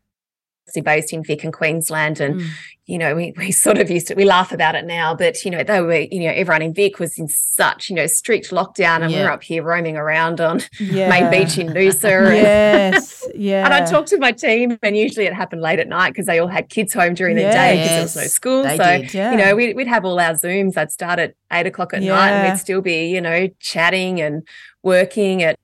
[0.83, 2.19] based in Vic and Queensland.
[2.19, 2.47] And, mm.
[2.85, 5.51] you know, we, we sort of used to, we laugh about it now, but, you
[5.51, 9.01] know, they were, you know, everyone in Vic was in such, you know, strict lockdown
[9.01, 9.25] and we Yeah.
[9.25, 11.09] we're up here roaming around on Yeah.
[11.09, 12.27] Main Beach in Noosa.
[12.27, 13.27] and- Yes.
[13.33, 13.65] Yeah.
[13.65, 16.39] And I talked to my team, and usually it happened late at night because they
[16.39, 18.63] all had kids home during the day because there was no school.
[18.63, 19.13] they so, did.
[19.13, 19.31] Yeah.
[19.31, 20.77] you know, we'd, we'd have all our Zooms.
[20.77, 24.47] I'd start at eight o'clock at night and we'd still be, you know, chatting and
[24.83, 25.57] working at.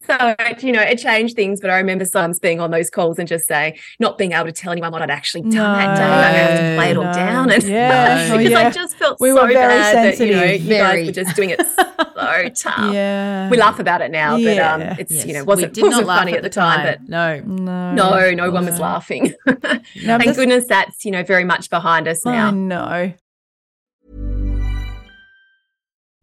[0.07, 1.61] So, you know, it changed things.
[1.61, 4.53] But I remember sometimes being on those calls and just saying, not being able to
[4.53, 6.03] tell anyone what I'd actually done that day.
[6.05, 7.51] I'd have to play it all down.
[7.51, 8.29] And yeah.
[8.33, 8.59] Oh, because yeah.
[8.69, 10.65] I just felt We so were very bad that, you know, sensitive.
[10.67, 12.93] you guys were just doing it so tough.
[12.95, 13.51] Yeah.
[13.51, 15.27] We laugh about it now, but um, it's, Yes.
[15.27, 17.41] you know, We wasn't, did not wasn't laugh funny at the time, but no.
[17.41, 17.93] No.
[17.95, 19.35] no, no one was laughing.
[19.47, 22.51] No, Thank goodness that's you know very much behind us I now.
[22.51, 23.13] know.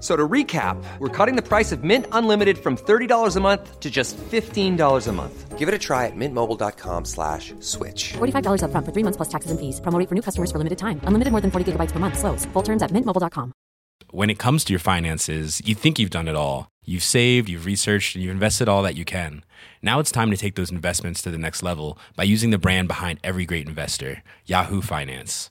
[0.00, 3.80] F- So to recap, we're cutting the price of Mint Unlimited from $30 a month
[3.80, 5.58] to just $15 a month.
[5.58, 8.14] Give it a try at mintmobile.com slash switch.
[8.14, 9.78] $45 upfront for three months plus taxes and fees.
[9.84, 11.00] Promo for new customers for limited time.
[11.04, 12.16] Unlimited more than 40 gigabytes per month.
[12.18, 12.46] Slows.
[12.54, 13.52] Full terms at mintmobile.com.
[14.12, 16.68] when it comes to your finances, you think you've done it all.
[16.82, 19.44] You've saved, you've researched, and you've invested all that you can.
[19.82, 22.88] Now it's time to take those investments to the next level by using the brand
[22.88, 25.50] behind every great investor, Yahoo Finance.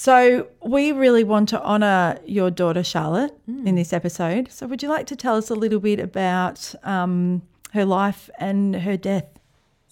[0.00, 3.66] So we really want to honour your daughter Charlotte Hmm.
[3.66, 4.52] in this episode.
[4.52, 8.76] So would you like to tell us a little bit about um, her life and
[8.76, 9.26] her death?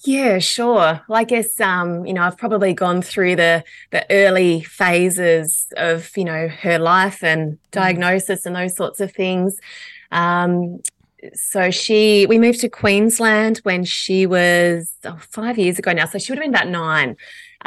[0.05, 1.01] Yeah, sure.
[1.09, 6.17] Well, I guess um, you know I've probably gone through the the early phases of
[6.17, 9.59] you know her life and diagnosis and those sorts of things.
[10.13, 10.83] Um,
[11.35, 16.07] so she we moved to Queensland when she was oh, five years ago now.
[16.07, 17.17] So she would have been about nine.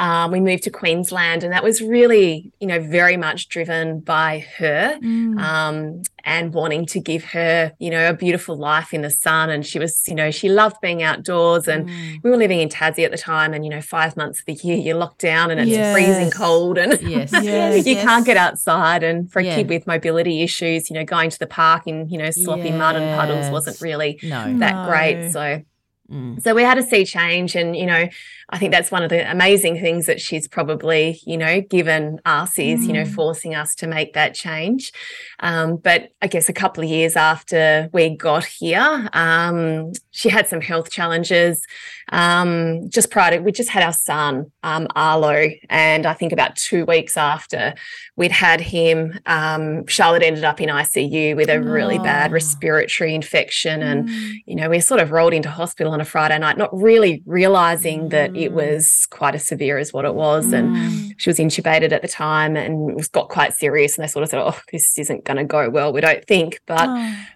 [0.00, 4.46] Um, we moved to Queensland, and that was really, you know, very much driven by
[4.56, 4.98] her
[5.36, 9.50] um, and wanting to give her, you know, a beautiful life in the sun.
[9.50, 11.68] And she was, you know, she loved being outdoors.
[11.68, 11.88] And
[12.22, 14.54] we were living in Tassie at the time, and you know, five months of the
[14.66, 15.92] year you're locked down and it's Yes.
[15.92, 17.30] freezing cold, and Yes.
[17.42, 17.86] Yes.
[17.86, 19.02] you can't get outside.
[19.02, 19.54] And for a Yeah.
[19.56, 22.96] kid with mobility issues, you know, going to the park in, you know, sloppy mud
[22.96, 24.56] and puddles wasn't really No.
[24.58, 24.82] that No.
[24.82, 25.30] great.
[25.30, 25.62] So
[26.10, 26.42] Mm.
[26.42, 27.54] so we had to see change.
[27.54, 28.08] And, you know,
[28.48, 32.58] I think that's one of the amazing things that she's probably, you know, given us
[32.58, 34.92] is, you know, forcing us to make that change.
[35.38, 40.48] Um, but I guess a couple of years after we got here, um, she had
[40.48, 41.62] some health challenges.
[42.10, 45.48] Um, just prior to, we just had our son, um, Arlo.
[45.68, 47.74] And I think about two weeks after
[48.16, 52.34] we'd had him, um, Charlotte ended up in ICU with a really bad Oh.
[52.34, 53.82] respiratory infection.
[53.82, 54.08] And,
[54.46, 58.08] you know, we sort of rolled into hospital on a Friday night, not really realizing
[58.10, 60.52] that it was quite as severe as what it was.
[60.52, 63.96] And she was intubated at the time and was got quite serious.
[63.96, 65.92] And they sort of said, "Oh, this isn't going to go well.
[65.92, 66.88] We don't think." But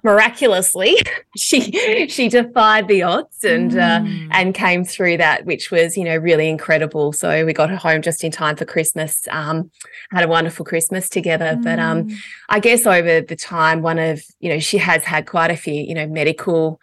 [0.03, 0.97] miraculously,
[1.37, 6.17] she she defied the odds and uh, and came through that, which was you know
[6.17, 7.13] really incredible.
[7.13, 9.27] So we got her home just in time for Christmas.
[9.31, 9.71] Um,
[10.11, 11.59] had a wonderful Christmas together.
[11.63, 12.09] But um,
[12.49, 15.75] I guess over the time, one of you know she has had quite a few
[15.75, 16.81] you know medical,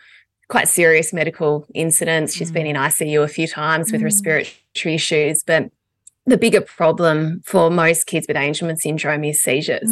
[0.47, 2.35] quite serious medical incidents.
[2.35, 5.71] She's been in ICU a few times with respiratory issues, but
[6.27, 9.89] the bigger problem for most kids with Angelman syndrome is seizures.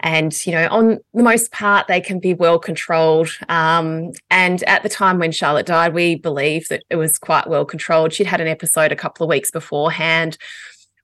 [0.00, 3.28] And, you know, on the most part, they can be well controlled.
[3.50, 7.66] Um, and at the time when Charlotte died, we believed that it was quite well
[7.66, 8.14] controlled.
[8.14, 10.38] She'd had an episode a couple of weeks beforehand.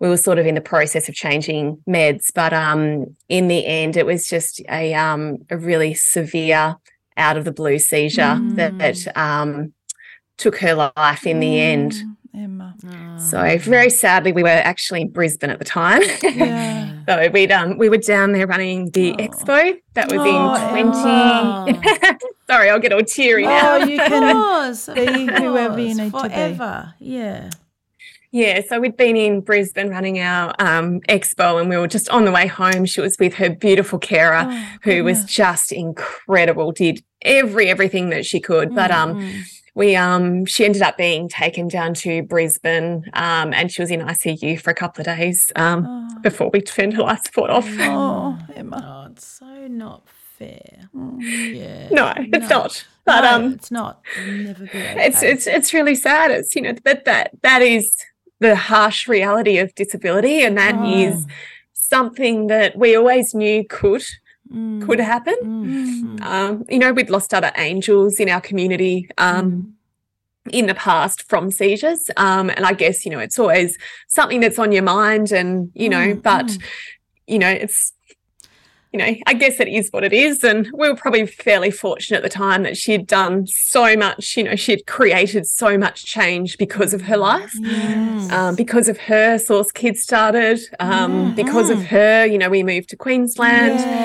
[0.01, 3.97] We were sort of in the process of changing meds, but um, in the end,
[3.97, 6.77] it was just a, um, a really severe
[7.17, 9.73] out of the blue seizure that, that um,
[10.37, 11.95] took her life in the end.
[12.35, 12.75] Emma.
[13.21, 16.03] So very sadly, we were actually in Brisbane at the time.
[16.23, 17.05] Yeah.
[17.07, 19.77] so we'd um we were down there running the expo.
[19.95, 22.19] That was Oh, in twenty.
[22.51, 23.77] Sorry, I'll get all teary now.
[23.77, 26.29] Oh, you can course, of be whoever you course, need to be.
[26.29, 26.95] forever.
[26.99, 27.51] Yeah.
[28.33, 32.25] Yeah, so we'd been in Brisbane running our um, expo, and we were just on
[32.25, 32.85] the way home.
[32.85, 36.73] She was with her beautiful carer, Oh, who was just incredible.
[36.73, 39.45] Did every everything that she could, but um,
[39.75, 44.01] we um, she ended up being taken down to Brisbane, um, and she was in
[44.01, 47.67] ICU for a couple of days um, before we turned her life support off.
[47.81, 49.05] Oh, Emma.
[49.07, 50.07] Oh, it's so not
[50.39, 50.89] fair.
[51.19, 51.89] Yeah.
[51.91, 52.87] No, it's not.
[53.05, 54.01] But No, um, it's not.
[54.17, 55.07] It'll never be okay.
[55.07, 56.31] it's it's it's really sad.
[56.31, 57.97] It's you know that that that is
[58.41, 61.27] the harsh reality of disability, and that is
[61.73, 64.05] something that we always knew could
[64.51, 66.19] could happen.
[66.23, 69.09] Um, you know, we'd lost other angels in our community.
[69.19, 69.75] Um,
[70.53, 72.11] In the past from seizures.
[72.19, 73.79] Um, and I guess, you know, it's always
[74.09, 76.59] something that's on your mind and, you know, but,
[77.27, 77.95] you know, it's,
[78.93, 80.45] you know, I guess it is what it is.
[80.45, 84.45] And we were probably fairly fortunate at the time that she'd done so much, you
[84.45, 87.55] know, she'd created so much change because of her life,
[88.31, 92.91] um, because of her, Source Kids started, um, because of her, you know, we moved
[92.91, 93.81] to Queensland.
[93.81, 94.04] Yeah.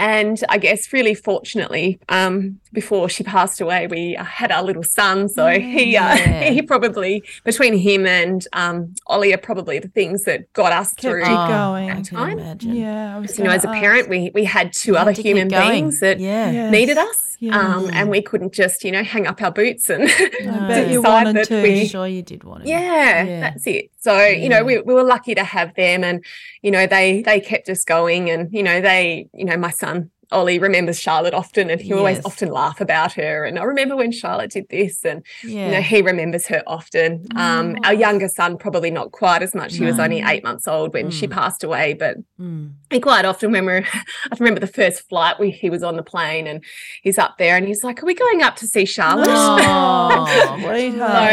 [0.00, 4.82] And I guess really fortunately, um, before she passed away, we uh, had our little
[4.82, 5.28] son.
[5.28, 6.16] So he uh,
[6.52, 11.02] he probably between him and um, Ollie are probably the things that got us Kept
[11.02, 11.20] through.
[11.20, 11.90] you going.
[11.90, 12.38] I can time.
[12.38, 12.74] imagine.
[12.74, 15.36] Yeah, I was You know, as a parent, we we had two other to keep
[15.36, 16.50] human beings that Yeah.
[16.50, 16.72] Yes.
[16.72, 17.58] needed us, Yeah.
[17.76, 20.06] um, and we couldn't just you know hang up our boots and I
[20.68, 21.62] bet you decide wanted that to.
[21.62, 22.68] we Sure, you did want to.
[22.68, 23.40] yeah, Yeah.
[23.40, 23.90] that's it.
[23.98, 26.22] So you know, we, we were lucky to have them, and
[26.62, 30.10] you know, they they kept us going, and you know, they you know, my son
[30.32, 33.44] Ollie remembers Charlotte often, and he always often laugh about her.
[33.44, 37.26] And I remember when Charlotte did this, and you know, he remembers her often.
[37.36, 39.76] Um, our younger son probably not quite as much.
[39.76, 42.72] He was only eight months old when she passed away, but Mm.
[42.88, 43.84] he quite often when we're
[44.32, 46.64] I remember the first flight we he was on the plane and
[47.02, 49.28] he's up there and he's like, Are we going up to see Charlotte?
[49.28, 50.72] Oh, So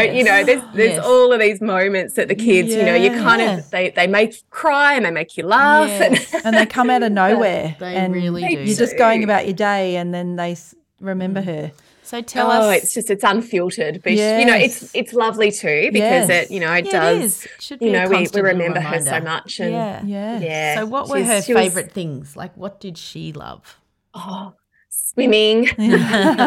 [0.02, 1.04] you know, there's there's Yes.
[1.06, 3.64] all of these moments that the kids, you know, you kind Yes.
[3.64, 5.88] of they they make you cry and they make you laugh.
[5.88, 6.34] Yes.
[6.44, 7.76] and they come out of nowhere.
[7.78, 8.74] They and really do.
[8.74, 10.56] Just going about your day, and then they
[11.00, 11.46] remember mm.
[11.46, 11.72] her.
[12.02, 12.84] So tell oh, us.
[12.84, 16.46] it's just it's unfiltered, but you know, it's it's lovely too because Yes.
[16.46, 17.18] it you know it yeah, does.
[17.18, 17.44] it is.
[17.44, 20.02] It should you be a know, we, we remember her so much, and Yeah.
[20.04, 20.40] Yeah.
[20.40, 20.74] yeah.
[20.76, 22.34] So, what were she's- her she was- favorite things?
[22.34, 23.78] Like, what did she love?
[24.14, 24.54] Oh,
[24.98, 25.66] swimming,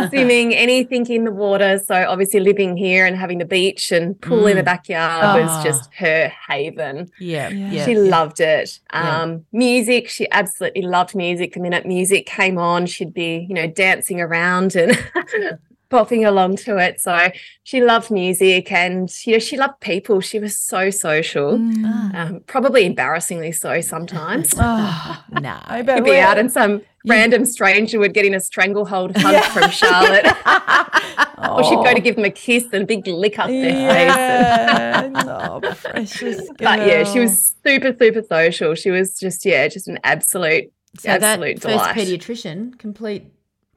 [0.09, 1.79] swimming, anything in the water.
[1.79, 5.39] So obviously living here and having the beach and pool in the backyard Ah.
[5.41, 7.09] was just her haven.
[7.19, 7.85] Yeah, yeah.
[7.85, 8.79] she loved it.
[8.93, 9.21] Yeah.
[9.21, 11.53] Um, music, she absolutely loved music.
[11.53, 14.97] The minute music came on, she'd be, you know, dancing around and
[15.89, 17.01] popping along to it.
[17.01, 17.31] So
[17.63, 20.21] she loved music and you know, she loved people.
[20.21, 21.55] She was so social.
[21.55, 24.53] Um, probably embarrassingly so sometimes.
[24.57, 25.59] Oh, no.
[25.65, 29.43] I bet You'd be out and some random stranger would get in a stranglehold hug
[29.45, 30.25] from Charlotte.
[31.49, 34.15] or she'd go to give them a kiss and a big lick up their face.
[34.15, 35.11] Yeah.
[35.15, 36.55] oh, precious girl.
[36.59, 38.75] But yeah, she was super, super social.
[38.75, 41.95] She was just, yeah, just an absolute, So absolute that first delight.
[41.95, 43.25] pediatrician, complete,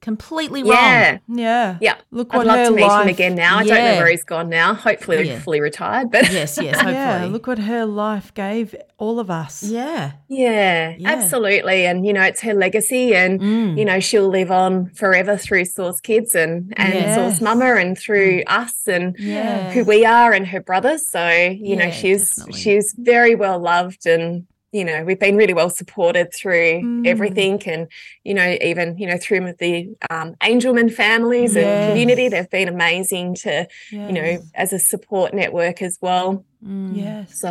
[0.04, 0.72] completely wrong.
[0.72, 1.18] yeah.
[1.28, 1.78] Yeah.
[1.80, 1.94] Yeah.
[2.10, 3.02] Look what I'd what love her to meet life.
[3.04, 3.56] him again now.
[3.58, 4.74] I don't know where he's gone now.
[4.74, 5.38] Hopefully Yeah.
[5.40, 6.10] fully retired.
[6.10, 6.74] But Yes, yes.
[6.80, 6.92] Hopefully.
[6.94, 7.24] Yeah.
[7.24, 9.62] Look what her life gave all of us.
[9.62, 10.12] Yeah.
[10.28, 11.08] yeah, Yeah.
[11.10, 11.86] absolutely.
[11.86, 13.78] And you know, it's her legacy and Mm.
[13.78, 17.14] you know, she'll live on forever through Source Kids and, and Yes.
[17.16, 19.70] Source Mama and through us and Yeah.
[19.72, 21.08] who we are and her brothers.
[21.10, 22.60] So, you know, she's definitely.
[22.60, 24.44] she's very well loved and
[24.74, 27.06] you know, we've been really well supported through Mm.
[27.06, 27.86] everything, and
[28.24, 29.74] you know, even you know, through the
[30.10, 35.80] um, Angelman families and community, they've been amazing to you know as a support network
[35.80, 36.44] as well.
[36.66, 36.96] Mm.
[37.04, 37.38] Yes.
[37.40, 37.50] So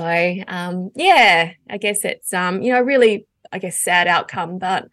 [0.57, 4.89] um, yeah, I guess it's um, you know, really, I guess sad outcome, but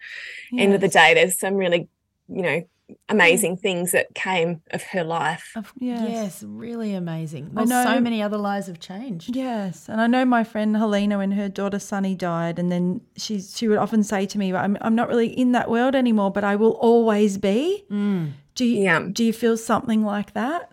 [0.57, 1.89] end of the day, there's some really,
[2.29, 2.63] you know,
[3.09, 5.53] amazing things that came of her life.
[5.57, 6.09] Of- Yes.
[6.11, 6.45] Yes.
[6.47, 7.51] really amazing.
[7.57, 9.35] I Well, so many other lives have changed.
[9.35, 13.41] Yes, and I know my friend Helena when her daughter Sunny died, and then she
[13.41, 16.45] she would often say to me, "I'm I'm not really in that world anymore, but
[16.45, 18.33] I will always be." Mm.
[18.55, 19.01] Do you Yeah.
[19.13, 20.71] do you feel something like that?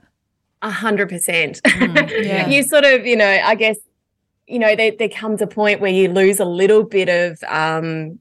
[0.62, 1.62] A hundred percent.
[1.64, 2.50] Mm.
[2.52, 3.78] You sort of, you know, I guess,
[4.48, 8.20] you know, there, there comes a point where you lose a little bit of um,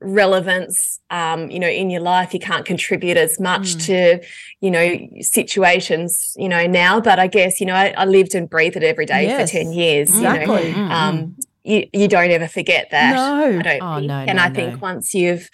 [0.00, 2.32] relevance, um, you know, in your life.
[2.34, 3.86] You can't contribute as much Mm.
[3.86, 4.26] to,
[4.60, 7.00] you know, situations, you know, now.
[7.00, 9.58] But I guess, you know, I, I lived and breathed it every day Yes, for
[9.58, 10.08] 10 years.
[10.10, 10.68] exactly.
[10.70, 13.14] You know, um, you, you don't ever forget that.
[13.14, 13.58] No.
[13.58, 14.06] I don't Oh, think.
[14.08, 14.78] no, and no, I think no.
[14.78, 15.50] once you've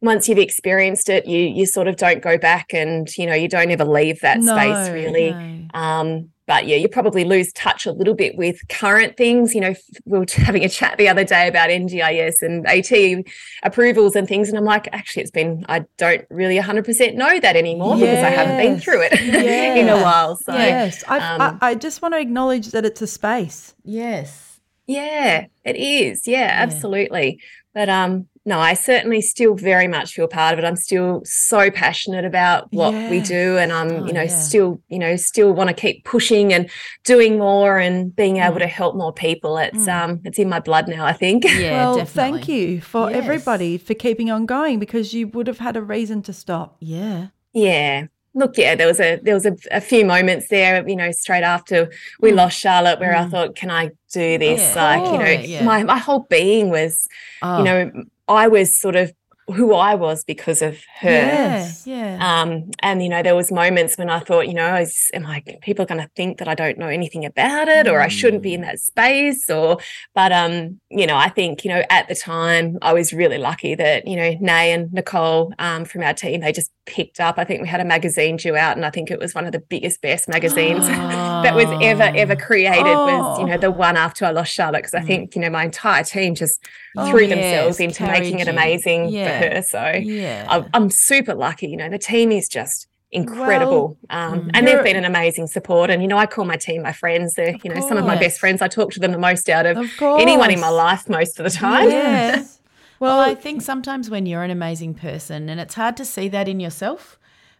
[0.00, 3.48] once you've experienced it, you you sort of don't go back and you know you
[3.48, 5.30] don't ever leave that space really.
[5.30, 5.80] No.
[5.80, 9.54] Um, but yeah, you probably lose touch a little bit with current things.
[9.54, 9.74] You know,
[10.04, 13.24] we were having a chat the other day about NDIS and AT
[13.62, 17.56] approvals and things, and I'm like, actually, it's been I don't really 100% know that
[17.56, 19.12] anymore because I haven't been through it
[19.78, 20.36] in a while.
[20.36, 23.74] So yes, I, um, I I just want to acknowledge that it's a space.
[23.84, 24.60] Yes.
[24.86, 26.26] Yeah, it is.
[26.26, 27.40] Yeah, absolutely.
[27.72, 30.66] But um no, I certainly still very much feel part of it.
[30.66, 34.26] I'm still so passionate about what we do and I'm, Oh, you know, yeah.
[34.28, 36.68] still, you know, still want to keep pushing and
[37.04, 39.56] doing more and being able to help more people.
[39.56, 41.44] It's um it's in my blood now, I think.
[41.44, 42.38] Yeah, well, definitely.
[42.40, 43.22] thank you for Yes.
[43.24, 46.76] everybody for keeping on going because you would have had a reason to stop.
[46.80, 47.28] Yeah.
[47.54, 48.06] Yeah.
[48.36, 51.44] Look, yeah, there was a there was a, a few moments there, you know, straight
[51.44, 51.90] after
[52.20, 54.60] we lost Charlotte where I thought, can I do this?
[54.60, 54.74] Mm.
[54.74, 54.84] Yeah.
[54.84, 55.64] Like, you know, Yeah, yeah.
[55.64, 57.08] my my whole being was,
[57.42, 57.92] Oh, you know,
[58.28, 59.12] I was sort of
[59.48, 61.10] who I was because of her.
[61.10, 61.70] Yeah.
[61.84, 62.40] Yeah.
[62.42, 65.42] Um, and you know, there was moments when I thought, you know, is, am I
[65.62, 68.42] people are going to think that I don't know anything about it, or I shouldn't
[68.42, 68.66] be in Mm.
[68.66, 69.78] that space, or,
[70.14, 73.74] but um, you know, I think you know, at the time, I was really lucky
[73.74, 77.36] that you know, Nay and Nicole um, from our team, they just picked up.
[77.38, 79.52] I think we had a magazine due out, and I think it was one of
[79.52, 82.82] the biggest, best magazines that was ever ever created.
[82.84, 85.64] Was you know the one after I lost Charlotte, because I think you know my
[85.64, 86.64] entire team just
[86.96, 89.33] Oh, threw yes, themselves into making it amazing Yeah.
[89.38, 89.62] For her.
[89.62, 90.46] So Yeah.
[90.48, 91.68] I'm, I'm super lucky.
[91.68, 93.96] You know, the team is just incredible.
[94.10, 94.50] um, mm.
[94.54, 95.88] and they've been an amazing support.
[95.90, 97.34] And, you know, I call my team my friends.
[97.34, 98.60] They're, you know, some of my best friends.
[98.60, 101.44] I talk to them the most out of, Of anyone in my life most of
[101.44, 101.88] the time.
[101.90, 102.60] Yes.
[103.00, 106.28] Well, Well, I think sometimes when you're an amazing person, and it's hard to see
[106.28, 107.18] that in yourself,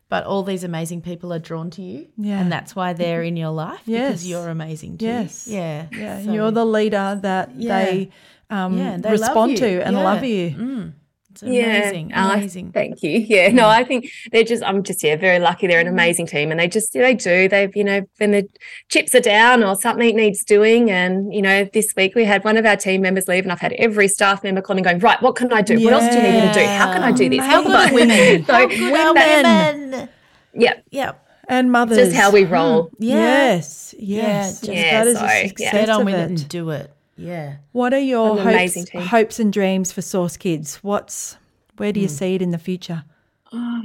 [0.08, 2.06] but all these amazing people are drawn to you.
[2.16, 2.40] Yeah.
[2.40, 4.08] And that's why they're in your life Yes.
[4.10, 5.06] because you're amazing too.
[5.06, 5.46] Yes.
[5.48, 5.86] Yeah.
[5.92, 7.84] yeah, So- you're the leader that Yeah.
[7.84, 8.10] they,
[8.48, 9.56] um, Yeah, they respond you.
[9.58, 10.02] to and Yeah.
[10.04, 10.50] love you.
[10.50, 10.92] Mm.
[11.42, 12.12] It's Yeah, amazing.
[12.14, 13.10] uh, thank you.
[13.28, 14.62] Yeah, no, I think they're just.
[14.62, 15.66] I'm just yeah, very lucky.
[15.66, 17.48] They're an amazing team, and they just they do.
[17.48, 18.48] They've you know when the
[18.88, 22.56] chips are down or something needs doing, and you know this week we had one
[22.56, 25.36] of our team members leave, and I've had every staff member calling, going, right, what
[25.36, 25.82] can I do?
[25.84, 26.64] What else do you need me to do?
[26.66, 27.40] How can I do this?
[27.40, 28.44] How good are women?
[28.46, 30.08] so How good that- women?
[30.54, 31.12] yeah, Yeah.
[31.46, 31.98] And mothers.
[31.98, 32.90] just how we roll.
[32.98, 33.16] Yeah.
[33.16, 34.60] Yes, yes.
[34.62, 35.72] just- Yeah, that is so, a yeah.
[35.72, 36.24] Get on of with it it.
[36.40, 36.90] and do it.
[37.16, 37.56] Yeah.
[37.72, 40.76] What are your hopes, hopes and dreams for Source Kids?
[40.82, 41.36] What's
[41.76, 43.04] where do you see it in the future?
[43.52, 43.82] Oh,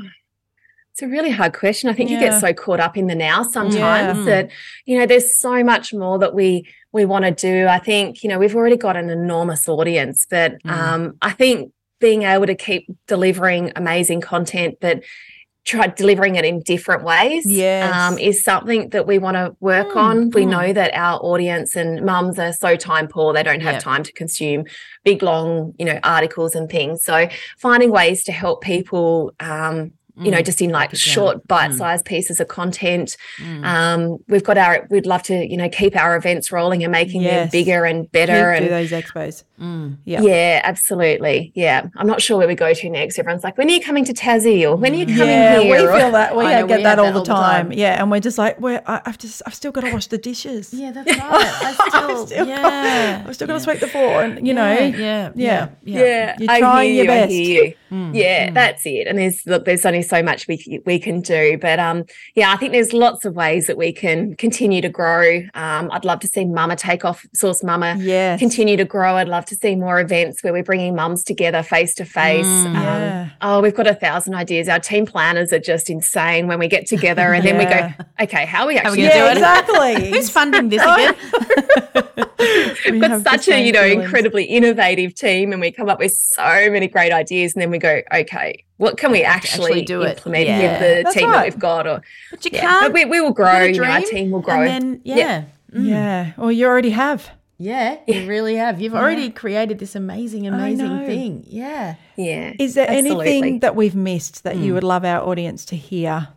[0.92, 1.90] it's a really hard question.
[1.90, 4.26] I think you get so caught up in the now sometimes Yeah.
[4.26, 4.52] that
[4.86, 7.68] you know there's so much more that we we want to do.
[7.68, 10.72] I think you know we've already got an enormous audience, but Mm.
[10.72, 15.04] um, I think being able to keep delivering amazing content, but
[15.70, 17.94] try delivering it in different ways, Yes.
[17.94, 20.32] um, is something that we want to work on.
[20.32, 23.84] We know that our audience and mums are so time poor; they don't have Yep.
[23.84, 24.64] time to consume
[25.04, 27.04] big, long, you know, articles and things.
[27.04, 29.32] So finding ways to help people.
[29.40, 30.46] Um, you know, mm.
[30.46, 32.08] just in like short, bite-sized mm.
[32.08, 33.16] pieces of content.
[33.40, 33.66] Mm.
[33.66, 34.88] Um, we've got our.
[34.90, 38.54] We'd love to, you know, keep our events rolling and making them bigger and better.
[38.54, 39.44] Keep- do and those expos.
[39.60, 39.98] Mm.
[40.06, 40.22] Yeah.
[40.22, 41.52] yeah, absolutely.
[41.54, 43.20] Yeah, I'm not sure where we go to next.
[43.20, 45.72] Everyone's like, "When are you coming to Tassie?" or "When are you coming Yeah, here?"
[45.72, 46.36] we or- feel that.
[46.36, 47.70] We I know, get we that all that the all the time.
[47.70, 47.78] time.
[47.78, 50.18] Yeah, and we're just like, we're, I, I've just, I've still got to wash the
[50.18, 50.74] dishes.
[50.74, 51.20] Yeah, that's right.
[51.22, 52.62] I still, I've still yeah.
[53.22, 56.00] got, I've still got to sweep the floor, and you know, yeah, yeah, yeah, yeah.
[56.00, 57.32] yeah, You're I trying hear your you, I best.
[57.32, 58.12] hear you.
[58.14, 59.08] yeah, that's it.
[59.08, 61.58] And there's look, there's only so much we we can do.
[61.58, 62.06] But um,
[62.36, 65.42] yeah, I think there's lots of ways that we can continue to grow.
[65.54, 68.40] Um, I'd love to see Mama take off, Source Mama, Yes.
[68.40, 69.16] continue to grow.
[69.16, 72.46] I'd love to see more events where we're bringing mums together face to face.
[72.66, 73.32] Um.
[73.42, 74.68] Oh, we've got a thousand ideas.
[74.68, 77.90] Our team planners are just insane when we get together, and then we go,
[78.22, 79.38] okay, how are we we actually gonna do Yeah, it?
[79.38, 80.10] exactly.
[80.14, 81.16] Who's funding this again?
[82.86, 84.04] We We've got such a you know feelings.
[84.06, 87.78] incredibly innovative team and we come up with so many great ideas and then we
[87.78, 90.22] go okay what can we actually, actually do it.
[90.26, 90.72] Yeah.
[90.72, 91.36] with the That's team right.
[91.36, 92.02] that we've got or
[92.32, 92.62] But you yeah.
[92.62, 92.82] can't.
[92.86, 95.16] but we, we will grow you know, our team will grow And then, yeah.
[95.18, 95.44] Yeah.
[95.74, 96.32] Yeah.
[96.38, 97.30] Well, you already have.
[97.58, 98.80] Yeah, you really have.
[98.80, 101.44] You've already created this amazing, amazing thing.
[101.46, 101.96] Yeah.
[102.16, 103.28] yeah Is there absolutely.
[103.28, 106.30] anything that we've missed that you would love our audience to hear?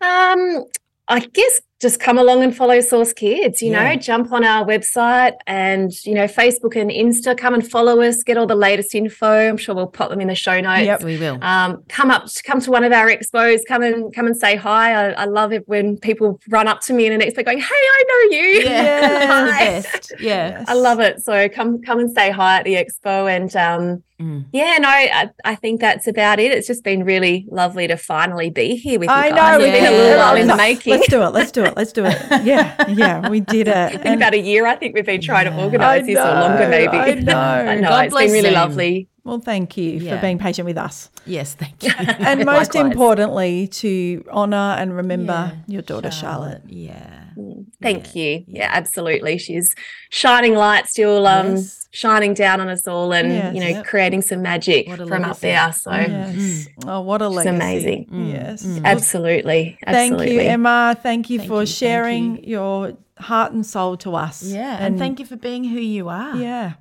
[0.00, 0.64] Um,
[1.08, 3.90] I guess just come along and follow Source Kids, you Yeah.
[3.94, 8.22] know, jump on our website and, you know, Facebook and Insta, come and follow us,
[8.22, 9.26] get all the latest info.
[9.48, 10.82] I'm sure we'll pop them in the show notes.
[10.86, 11.02] Yep.
[11.02, 11.38] We will.
[11.42, 14.92] Um, come up, come to one of our expos, come and come and say hi.
[14.94, 17.64] I, I love it when people run up to me in an expo going, Hey,
[17.70, 18.44] I know you.
[18.64, 20.12] Yeah, the best.
[20.20, 20.64] Yeah.
[20.68, 21.22] I love it.
[21.22, 24.46] So come come and say hi at the expo and um Mm.
[24.52, 26.50] yeah, no, I, I think that's about it.
[26.50, 29.58] It's just been really lovely to finally be here with you I guys.
[29.58, 29.64] know.
[29.64, 30.92] It's we been a little while in the making.
[30.94, 31.28] Let's do it.
[31.30, 31.76] Let's do it.
[31.76, 32.16] Let's do it.
[32.44, 32.88] Yeah.
[32.88, 33.28] Yeah.
[33.28, 33.94] We did it.
[33.94, 34.66] It's been about a year.
[34.66, 36.96] I think we've been trying to organise this or longer, maybe.
[36.96, 37.32] I know.
[37.38, 37.88] I know.
[37.88, 38.54] God it's bless been really them.
[38.54, 39.08] lovely.
[39.24, 40.16] Well, thank you Yeah.
[40.16, 41.10] for being patient with us.
[41.26, 41.90] Yes, thank you.
[41.98, 42.92] And most Likewise.
[42.92, 46.62] importantly, to honour and remember Yeah, your daughter, Charlotte.
[46.66, 47.20] Yeah.
[47.36, 48.44] Mm, thank you.
[48.46, 49.38] Yeah, absolutely.
[49.38, 49.74] She's
[50.10, 51.88] shining light still, um, Yes.
[51.90, 53.54] shining down on us all and, Yes.
[53.54, 53.86] you know, Yep.
[53.86, 55.72] creating some magic What a from up there.
[55.72, 56.34] So mm, Yes.
[56.36, 56.68] Mm.
[56.86, 57.48] Oh, what a legacy.
[57.48, 58.06] It's amazing.
[58.30, 58.80] Yes.
[58.84, 59.78] absolutely.
[59.86, 60.26] absolutely.
[60.26, 60.96] Thank you, Emma.
[61.02, 64.42] Thank you Thank for you, thank sharing your heart and soul to us.
[64.44, 64.76] Yeah.
[64.78, 66.36] And, thank you for being who you are.
[66.36, 66.72] Yeah.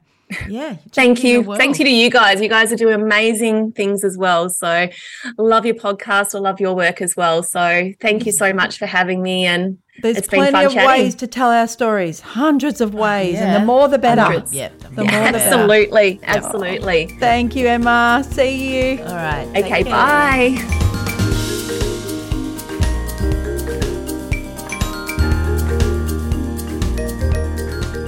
[0.48, 0.78] Yeah.
[0.92, 1.44] Thank you.
[1.56, 2.42] Thank you to you guys.
[2.42, 4.50] You guys are doing amazing things as well.
[4.50, 4.88] So
[5.38, 6.36] love your podcast.
[6.36, 7.44] I love your work as well.
[7.44, 10.74] So thank you so much for having me and There's it's been plenty fun of
[10.74, 11.04] chatting.
[11.04, 13.60] ways to tell our stories, hundreds of oh, ways, and yeah.
[13.60, 14.22] the more the better.
[14.22, 14.54] Hundreds.
[14.54, 14.80] Yep.
[14.80, 15.38] The more the better.
[15.38, 16.20] Absolutely.
[16.24, 17.08] Absolutely.
[17.20, 18.26] Thank you, Emma.
[18.32, 19.04] See you.
[19.04, 19.48] All right.
[19.54, 19.92] take Okay, care.
[19.92, 20.80] bye.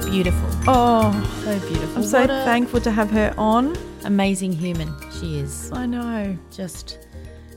[0.04, 0.45] Beautiful.
[0.68, 1.12] Oh,
[1.44, 1.96] So beautiful.
[1.98, 3.76] I'm so What thankful to have her on.
[4.04, 5.70] amazing human she is.
[5.72, 6.36] I know.
[6.50, 6.98] Just,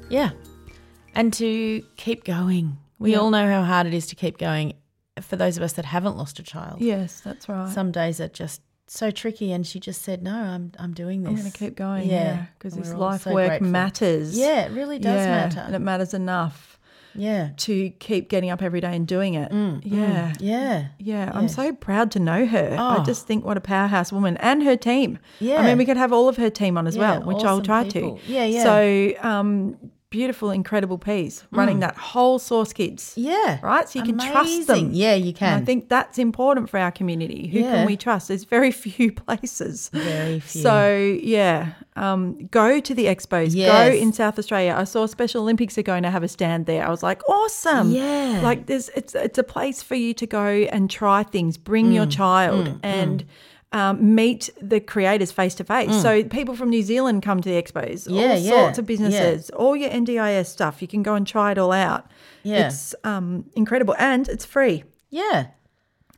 [0.09, 0.31] yeah.
[1.15, 2.77] And to keep going.
[2.99, 3.17] We Yeah.
[3.19, 4.73] all know how hard it is to keep going
[5.21, 6.81] for those of us that haven't lost a child.
[6.81, 7.69] Yes, that's right.
[7.69, 9.51] Some days are just so tricky.
[9.51, 11.29] And she just said, no, I'm, I'm doing this.
[11.31, 12.07] I'm going to keep going.
[12.09, 13.67] Yeah, Yeah, because and this life so work grateful.
[13.69, 14.37] matters.
[14.37, 15.59] Yeah, it really does Yeah, matter.
[15.61, 16.78] and it matters enough
[17.15, 17.49] yeah.
[17.57, 19.51] to keep getting up every day and doing it.
[19.83, 20.33] yeah.
[20.39, 20.87] Yeah.
[20.97, 22.75] Yeah, I'm so proud to know her.
[22.79, 23.03] I Oh.
[23.03, 25.19] just think what a powerhouse woman and her team.
[25.39, 27.43] Yeah i mean, we could have all of her team on as Yeah, well, which
[27.43, 28.17] I'll try people.
[28.17, 28.31] to.
[28.31, 28.63] Yeah, yeah.
[28.63, 29.77] So, um,
[30.11, 33.13] beautiful, incredible piece running that whole Source Kids.
[33.15, 33.59] Yeah.
[33.61, 33.87] Right?
[33.87, 34.89] So you can trust them.
[34.91, 35.61] Yeah, you And can.
[35.61, 37.47] I think that's important for our community.
[37.47, 37.71] Who Yeah.
[37.75, 38.27] can we trust?
[38.29, 39.89] There's very few places.
[39.93, 40.61] Very few.
[40.61, 43.53] So yeah, um, go to the expos.
[43.53, 43.69] Yes.
[43.89, 44.75] Go in South Australia.
[44.77, 46.85] I saw Special Olympics are going to have a stand there.
[46.85, 47.91] I was like, awesome.
[47.91, 48.41] Yeah.
[48.43, 51.57] like there's it's it's a place for you to go and try things.
[51.57, 53.25] Bring Mm, your child and.
[53.71, 56.01] Um, meet the creators face to face.
[56.01, 58.07] So people from New Zealand come to the expos.
[58.07, 58.19] Mm.
[58.19, 58.87] Yeah, all yeah, sorts of yeah.
[58.87, 60.81] businesses, all your NDIS stuff.
[60.81, 62.09] You can go and try it all out.
[62.41, 62.65] Yeah.
[62.65, 64.85] It's um, incredible and it's free.
[65.11, 65.47] yeah.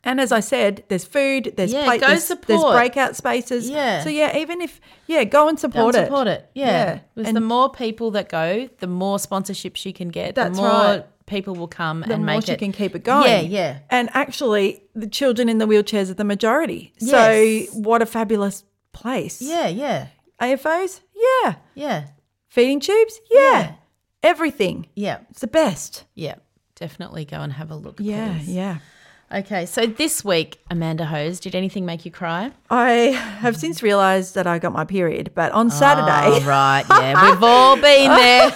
[0.04, 3.70] And as I said, there's food, there's Yeah, plate, go there's, there's breakout spaces.
[3.70, 4.02] Yeah.
[4.02, 6.06] So yeah, even if yeah, go and Go support and it.
[6.06, 6.50] support it.
[6.54, 7.00] Yeah.
[7.14, 10.34] Because And the more people that go, the more sponsorships you can get.
[10.34, 11.26] That's the more right.
[11.26, 12.58] people will come the and more make you it.
[12.58, 13.30] can keep it going.
[13.30, 13.78] Yeah, yeah.
[13.90, 16.92] And actually, the children in the wheelchairs are the majority.
[16.98, 17.70] Yes.
[17.70, 19.40] So what a fabulous place.
[19.40, 20.08] Yeah, yeah,
[20.40, 21.54] AFOs, yeah.
[21.74, 22.04] yeah,
[22.48, 23.40] Feeding tubes, yeah.
[23.40, 23.72] Yeah.
[24.24, 24.86] Everything.
[24.94, 26.04] yeah, It's the best.
[26.14, 26.34] yeah.
[26.76, 27.96] Definitely go and have a look.
[28.00, 28.48] Yeah, please.
[28.48, 28.78] yeah.
[29.32, 32.52] Okay, so this week, Amanda Hose, did anything make you cry?
[32.68, 32.90] I
[33.40, 36.84] have since realised that I got my period, but on Saturday, Oh, right.
[36.90, 38.52] Yeah, we've all been there.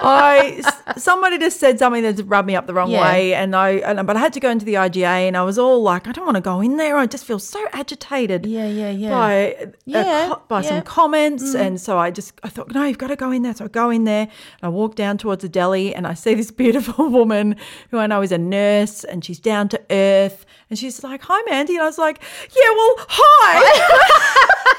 [0.00, 0.62] I
[0.98, 3.02] somebody just said something that rubbed me up the wrong Yeah.
[3.02, 5.58] way, and I and, but I had to go into the IGA, and I was
[5.58, 6.96] all like, I don't want to go in there.
[6.96, 8.44] I just feel so agitated.
[8.46, 9.10] Yeah, yeah, yeah.
[9.10, 10.66] By Yeah, co- by yeah.
[10.66, 10.68] Mm.
[10.68, 13.54] some comments, and so I just I thought, no, you've got to go in there.
[13.54, 16.34] So I go in there, and I walk down towards the deli, and I see
[16.34, 17.56] this beautiful woman
[17.90, 21.42] who I know is a nurse, and she's down to earth, and she's like, "Hi,
[21.50, 22.20] Mandy," and I was like,
[22.54, 24.74] "Yeah, well, hi."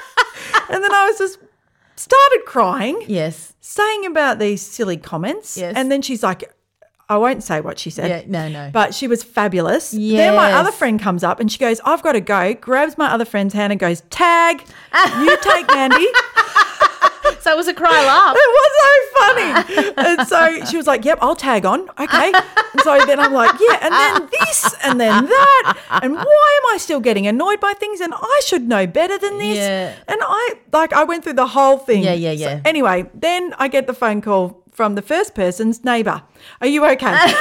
[0.70, 1.40] and then I was just
[1.96, 3.54] started crying yes.
[3.60, 5.58] saying about these silly comments.
[5.58, 5.74] Yes.
[5.76, 6.54] And then she's like,
[7.10, 8.10] I won't say what she said.
[8.10, 8.70] Yeah, no, no.
[8.72, 9.92] But she was fabulous.
[9.92, 13.12] Then my other friend comes up and she goes, I've got to go, grabs my
[13.12, 14.64] other friend's hand and goes, Tag,
[15.20, 16.08] you take Mandy.
[17.44, 18.36] So it was a cry laugh.
[18.38, 19.94] It was so funny.
[19.98, 21.90] and so she was like, Yep, I'll tag on.
[22.00, 22.32] Okay.
[22.34, 25.78] And so then I'm like, Yeah, and then this and then that.
[26.04, 28.02] And why am I still getting annoyed by things?
[28.02, 29.58] And I should know better than this.
[29.58, 29.96] Yeah.
[30.08, 32.04] And I like I went through the whole thing.
[32.04, 32.62] Yeah, yeah, So yeah.
[32.66, 36.22] anyway, then I get the phone call from the first person's neighbour.
[36.62, 37.16] Are you okay?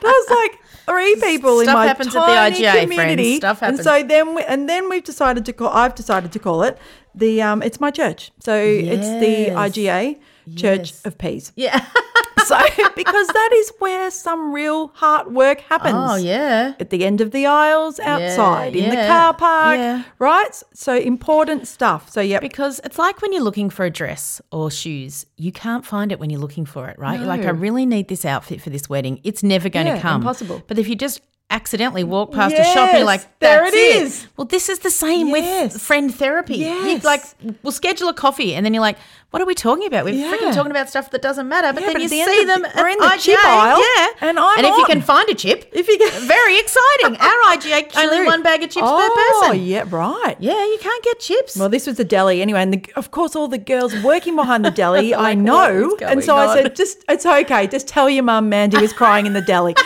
[0.00, 2.90] That was like three people in my happens at the tiny IGA, friends.
[2.92, 3.36] community.
[3.36, 5.68] Stuff And so then, we, and then we've decided to call.
[5.68, 6.78] I've decided to call it
[7.16, 7.42] the.
[7.42, 8.30] Um, it's my church.
[8.40, 10.18] So it's the IGA
[10.56, 11.04] Church Yes.
[11.06, 11.52] of Peace.
[11.56, 11.84] Yeah.
[12.44, 12.56] So
[12.94, 15.96] because that is where some real hard work happens.
[15.98, 16.74] Oh, yeah.
[16.78, 20.04] At the end of the aisles, outside, in the car park, yeah.
[20.20, 20.62] right?
[20.72, 22.08] So important stuff.
[22.08, 25.84] So yeah, Because it's like when you're looking for a dress or shoes, you can't
[25.84, 27.18] find it when you're looking for it, right?
[27.18, 29.18] You're like, I really need this outfit for this wedding.
[29.24, 30.20] It's never going Yeah, to come.
[30.20, 30.62] impossible.
[30.68, 33.74] But if you just accidentally walk past a shop, and you're Yes, like, there it
[33.74, 34.26] is.
[34.36, 35.72] Well, this is the same Yes.
[35.74, 36.56] with friend therapy.
[36.56, 37.04] You Yes.
[37.04, 37.22] like,
[37.62, 38.98] we'll schedule a coffee, and then you're like,
[39.30, 40.04] what are we talking about?
[40.04, 40.32] We're Yeah.
[40.32, 41.72] freaking talking about stuff that doesn't matter.
[41.72, 43.78] But Yeah, then but you the see them the- at in the IGA, chip aisle,
[43.78, 44.06] yeah.
[44.28, 47.16] and I'm and if you can find a chip, If you get- very exciting.
[47.20, 49.08] Our IGA only one bag of chips oh, per
[49.48, 49.60] person.
[49.60, 50.36] Oh yeah, right.
[50.38, 51.56] Yeah, you can't get chips.
[51.56, 54.64] Well, this was the deli anyway, and the, of course, all the girls working behind
[54.64, 57.66] the deli, I Like, what know, and so going I said, "Just it's okay.
[57.66, 59.74] Just tell your mum Mandy was crying in the deli."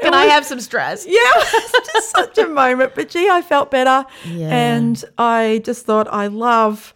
[0.00, 1.06] Can I have some stress?
[1.06, 2.94] yeah, it was just such a moment.
[2.94, 4.48] But gee, I felt better, Yeah.
[4.48, 6.94] and I just thought I love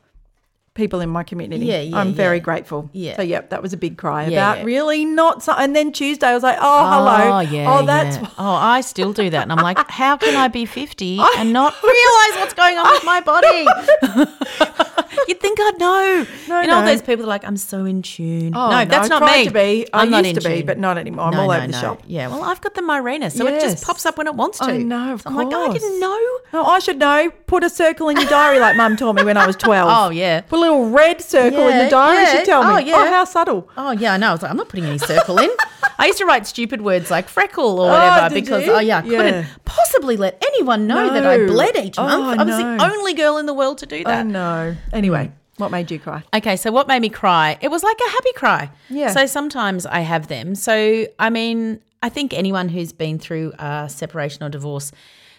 [0.77, 1.67] people in my community.
[1.67, 2.43] Yeah, yeah, I'm very yeah.
[2.43, 2.91] grateful.
[2.93, 3.17] Yeah.
[3.17, 5.43] So yep, that was a big cry Yeah, about really not.
[5.43, 7.33] So, and then Tuesday I was like, "Oh, hello.
[7.33, 7.79] Oh, oh yeah.
[7.79, 8.19] oh, that's.
[8.39, 9.43] Oh, I still do that.
[9.43, 13.05] And I'm like, how can I be 50 and not realize what's going on with
[13.05, 13.67] my body?
[15.29, 16.27] You'd think I'd know.
[16.49, 18.55] No, you know, all those people are like, I'm so in tune.
[18.55, 19.45] Oh, no, no, that's I not me.
[19.47, 19.87] to be.
[19.93, 20.67] I I'm not used in to be, tune.
[20.67, 21.27] but not anymore.
[21.27, 21.81] I'm No, all no, over the no.
[21.81, 22.03] shop.
[22.07, 24.67] Yeah, well, I've got the Mirena, so it just pops up when it wants to.
[24.67, 26.39] I know, of So I'm like, oh, I didn't know.
[26.53, 27.31] No, I should know.
[27.47, 29.91] Put a circle in your diary like mum taught me when I was 12.
[29.91, 30.43] Oh, yeah.
[30.43, 32.39] Put little red circle in the diary, yeah.
[32.39, 32.93] she tell oh, me.
[32.93, 33.11] Oh, yeah.
[33.11, 33.69] how subtle.
[33.77, 34.29] Oh yeah, I know.
[34.29, 35.51] I was like, I'm not putting any circle in.
[35.99, 38.73] I used to write stupid words like freckle or oh, whatever did because you?
[38.73, 39.47] oh yeah, I couldn't Yeah.
[39.65, 42.41] possibly let anyone know that I bled each Oh, month.
[42.41, 42.77] I was no.
[42.77, 44.21] the only girl in the world to do oh, that.
[44.21, 44.27] I that.
[44.27, 44.77] know.
[44.93, 45.33] Anyway, mm.
[45.59, 46.23] what made you cry?
[46.35, 47.57] Okay, so what made me cry?
[47.61, 48.71] It was like a happy cry.
[48.91, 49.11] Yeah.
[49.11, 50.55] So sometimes I have them.
[50.55, 54.93] So I mean, I think anyone who's been through a separation or divorce,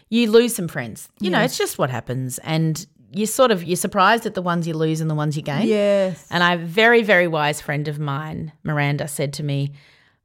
[0.10, 1.10] you lose some friends.
[1.20, 4.68] You know, it's just what happens, and you sort of you're surprised at the ones
[4.68, 5.68] you lose and the ones you gain.
[5.68, 6.26] Yes.
[6.30, 9.72] And a very, very wise friend of mine, Miranda, said to me,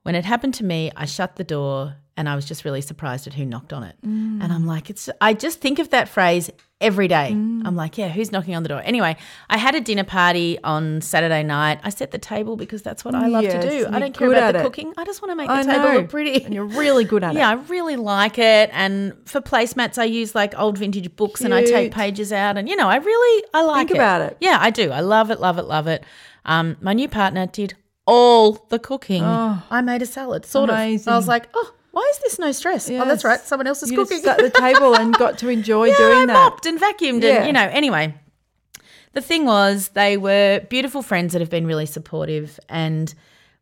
[0.02, 3.26] when it happened to me, I shut the door and I was just really surprised
[3.26, 3.96] at who knocked on it.
[4.04, 4.42] Mm.
[4.42, 6.50] And I'm like, it's I just think of that phrase
[6.82, 7.28] every day.
[7.28, 8.82] I'm like, yeah, who's knocking on the door?
[8.84, 9.16] Anyway,
[9.48, 11.80] I had a dinner party on Saturday night.
[11.84, 13.86] I set the table because that's what I love Yes, to do.
[13.90, 14.62] I don't care about the it.
[14.62, 14.92] cooking.
[14.96, 15.94] I just want to make the I table know.
[16.00, 16.44] look pretty.
[16.44, 17.38] And you're really good at it.
[17.38, 18.68] Yeah, I really like it.
[18.72, 22.58] And for placemats, I use like old vintage books and I take pages out.
[22.58, 24.36] And, you know, I really, I like Think about it.
[24.40, 24.90] Yeah, I do.
[24.90, 26.04] I love it, love it, love it.
[26.44, 27.74] Um, my new partner did
[28.06, 29.22] all the cooking.
[29.22, 30.76] I made a salad, sort of.
[30.76, 32.90] I was Oh, like, oh, why is this no stress?
[32.90, 33.38] Oh, that's right.
[33.40, 34.24] Someone else is you cooking.
[34.26, 36.32] at the table and got to enjoy yeah, doing I that.
[36.32, 37.36] mopped and vacuumed Yeah.
[37.38, 38.14] and, you know, anyway.
[39.12, 42.58] The thing was, they were beautiful friends that have been really supportive.
[42.70, 43.14] And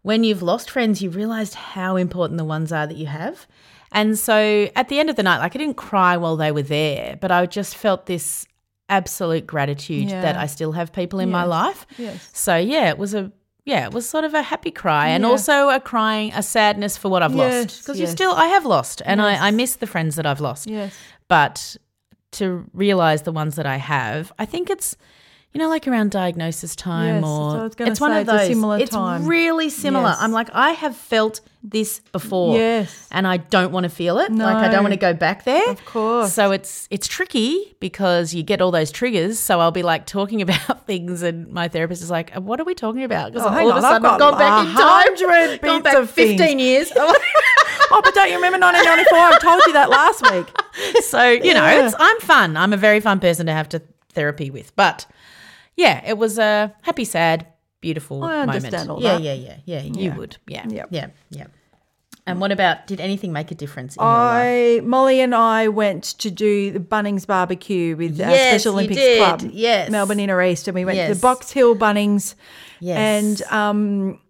[0.03, 3.47] when you've lost friends, you realized how important the ones are that you have.
[3.93, 6.62] And so at the end of the night, like I didn't cry while they were
[6.62, 8.47] there, but I just felt this
[8.89, 10.20] absolute gratitude Yeah.
[10.22, 11.85] that I still have people in my life.
[11.99, 12.28] Yes.
[12.33, 13.33] So yeah, it was a
[13.65, 15.31] yeah, it was sort of a happy cry and Yeah.
[15.31, 18.65] also a crying, a sadness for what I've lost Yes, because you still I have
[18.67, 19.41] lost and Yes.
[19.41, 20.95] I, I miss the friends that I've lost Yes.
[21.29, 21.77] but
[22.33, 24.97] to realize the ones that I have, I think it's
[25.53, 28.21] you know like around diagnosis time Yes, or so I was gonna it's one say
[28.21, 28.47] of it's a those.
[28.49, 29.27] similar it's time.
[29.27, 30.11] really similar.
[30.11, 30.19] Yes.
[30.21, 33.07] I'm like I have felt this before, Yes.
[33.11, 34.33] and I don't want to feel it.
[34.33, 35.69] Like I don't want to go back there.
[35.71, 36.33] Of course.
[36.33, 39.39] So it's it's tricky because you get all those triggers.
[39.39, 42.75] So I'll be like talking about things, and my therapist is like, "What are we
[42.75, 45.59] talking about?" Because Oh, all of a on, I've sudden I've gone back in time,
[45.63, 46.39] gone back of things.
[46.41, 46.91] fifteen years.
[47.93, 49.19] Oh, but don't you remember 1994?
[49.19, 51.03] I told you that last week.
[51.05, 51.87] so you know Yeah.
[51.87, 53.83] it's, i'm fun i'm a very fun person to have to
[54.13, 55.07] therapy with but
[55.77, 57.47] yeah it was a happy sad
[57.81, 59.22] beautiful I moment understand all yeah that.
[59.22, 59.83] yeah yeah yeah yeah.
[59.83, 60.16] you Yeah.
[60.16, 60.89] would yeah Yep.
[60.91, 61.47] yeah yeah
[62.26, 65.68] and what about did anything make a difference in your life I Molly and I
[65.68, 69.16] went to do the Bunnings barbecue with our Yes, Special Olympics.
[69.16, 69.91] Club, Yes.
[69.91, 72.35] Melbourne Inner East, and we went to the Box Hill Bunnings.
[72.78, 72.99] Yes.
[73.43, 74.20] and um,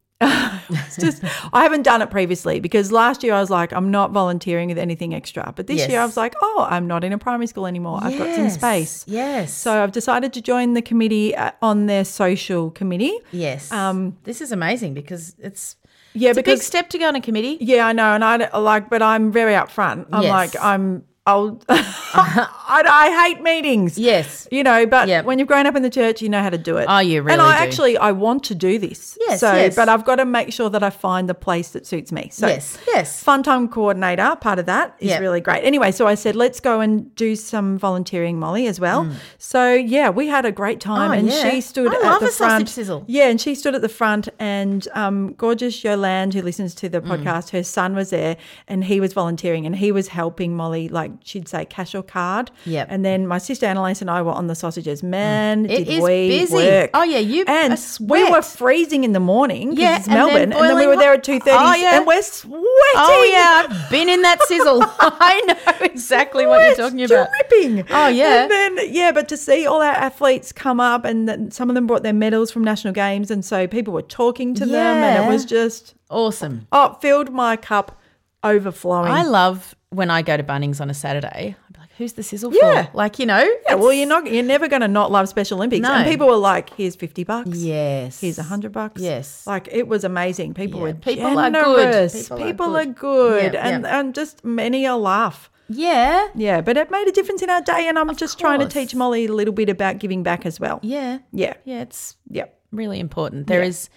[0.98, 4.68] just I haven't done it previously because last year I was like I'm not volunteering
[4.68, 5.88] with anything extra, but this Yes.
[5.90, 7.98] year I was like, oh, I'm not in a primary school anymore.
[8.02, 9.04] I've got some space.
[9.08, 13.16] yes So I've decided to join the committee uh, on their social committee.
[13.32, 15.76] yes um, this is amazing because it's
[16.12, 18.58] Yeah, it's a big step to go on a committee Yeah, I know, and I
[18.58, 20.06] like, but I'm very upfront.
[20.12, 20.30] I'm Yes.
[20.30, 23.98] like, I'm, I'll, I, I hate meetings.
[23.98, 24.48] Yes.
[24.50, 25.24] You know, but Yep.
[25.26, 26.86] when you've grown up in the church, you know how to do it.
[26.88, 27.62] Oh, you And I do.
[27.64, 29.18] actually, I want to do this.
[29.28, 29.76] Yes, So, yes.
[29.76, 32.30] but I've got to make sure that I find the place that suits me.
[32.32, 33.22] So, Yes, yes.
[33.22, 35.20] Fun time coordinator, part of that is Yep.
[35.20, 35.62] really great.
[35.62, 39.06] Anyway, so I said, let's go and do some volunteering, Molly, as well.
[39.38, 41.10] So, yeah, we had a great time.
[41.10, 41.14] Mm.
[41.14, 41.50] Oh, and yeah.
[41.50, 42.68] she stood I at love the a sausage front.
[42.70, 43.04] sizzle.
[43.06, 46.92] Yeah, and she stood at the front, and um, gorgeous Yolande, who listens to Mm.
[46.92, 50.88] the podcast, her son was there, and he was volunteering, and he was helping Molly,
[50.88, 52.50] like she'd say, cash or card.
[52.66, 52.88] Yep.
[52.90, 55.02] And then my sister Annalise and I were on the sausages.
[55.02, 55.70] Man, mm.
[55.70, 56.54] It did is we busy.
[56.54, 56.90] work?
[56.94, 59.76] Oh, yeah, you and we were freezing in the morning.
[59.76, 61.74] Yeah, it's and then Melbourne, and then, we were there at oh, two thirty, Oh,
[61.74, 61.96] yeah.
[61.98, 62.62] and we're sweating.
[62.96, 64.80] Oh yeah, I've been in that sizzle.
[65.00, 67.28] I know exactly what you're talking about.
[67.48, 67.86] Dripping.
[67.90, 68.42] Oh, yeah.
[68.42, 71.74] And then yeah, but to see all our athletes come up, and then some of
[71.74, 75.24] them brought their medals from national games, and so people were talking to them, and
[75.24, 76.66] it was just Awesome.
[76.72, 78.00] oh, filled my cup
[78.42, 79.10] overflowing.
[79.10, 81.56] I love when I go to Bunnings on a Saturday.
[81.68, 82.86] I'd be like, "Who's the sizzle Yeah.
[82.86, 83.44] for?" Like you know.
[83.66, 85.82] yeah, well, you're not, you're never going to not love Special Olympics.
[85.82, 85.92] No.
[85.92, 88.20] And people were like, "Here's fifty bucks." Yes.
[88.20, 89.00] Here's a hundred bucks.
[89.02, 89.46] Yes.
[89.46, 90.54] like it was amazing.
[90.54, 91.54] People Yeah, were people are good.
[91.82, 92.28] generous.
[92.28, 92.88] People are good.
[92.88, 95.50] are good, Yep, and and just many a laugh.
[95.68, 96.28] Yeah.
[96.34, 98.94] Yeah, but it made a difference in our day, and I'm just trying to teach
[98.94, 100.80] Molly a little bit about giving back as well.
[100.82, 101.18] Yeah.
[101.32, 101.82] Yeah, Yeah.
[101.82, 102.58] It's yep.
[102.72, 103.46] really important.
[103.46, 103.88] There is.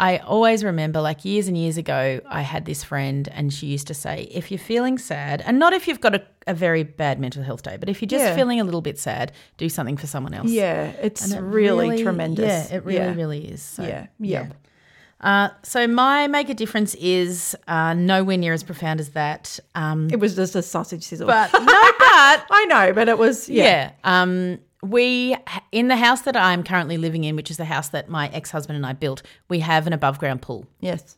[0.00, 3.88] I always remember, like years and years ago, I had this friend, and she used
[3.88, 7.18] to say, if you're feeling sad, and not if you've got a, a very bad
[7.18, 8.36] mental health day, but if you're just Yeah.
[8.36, 10.48] feeling a little bit sad, do something for someone else.
[10.50, 12.46] Yeah, it's it really, tremendous.
[12.70, 13.14] Yeah, it really, Yeah.
[13.14, 13.60] really is.
[13.62, 14.46] So, Yeah, yeah.
[15.20, 19.58] Uh, so my make a difference is uh, nowhere near as profound as that.
[19.74, 21.26] Um, It was just a sausage sizzle.
[21.26, 21.66] but no, but
[22.50, 23.64] I know, but it was yeah.
[23.64, 24.22] yeah.
[24.22, 25.36] Um, we
[25.72, 28.76] in the house that I'm currently living in, which is the house that my ex-husband
[28.76, 30.66] and I built, we have an above ground pool.
[30.80, 31.16] Yes.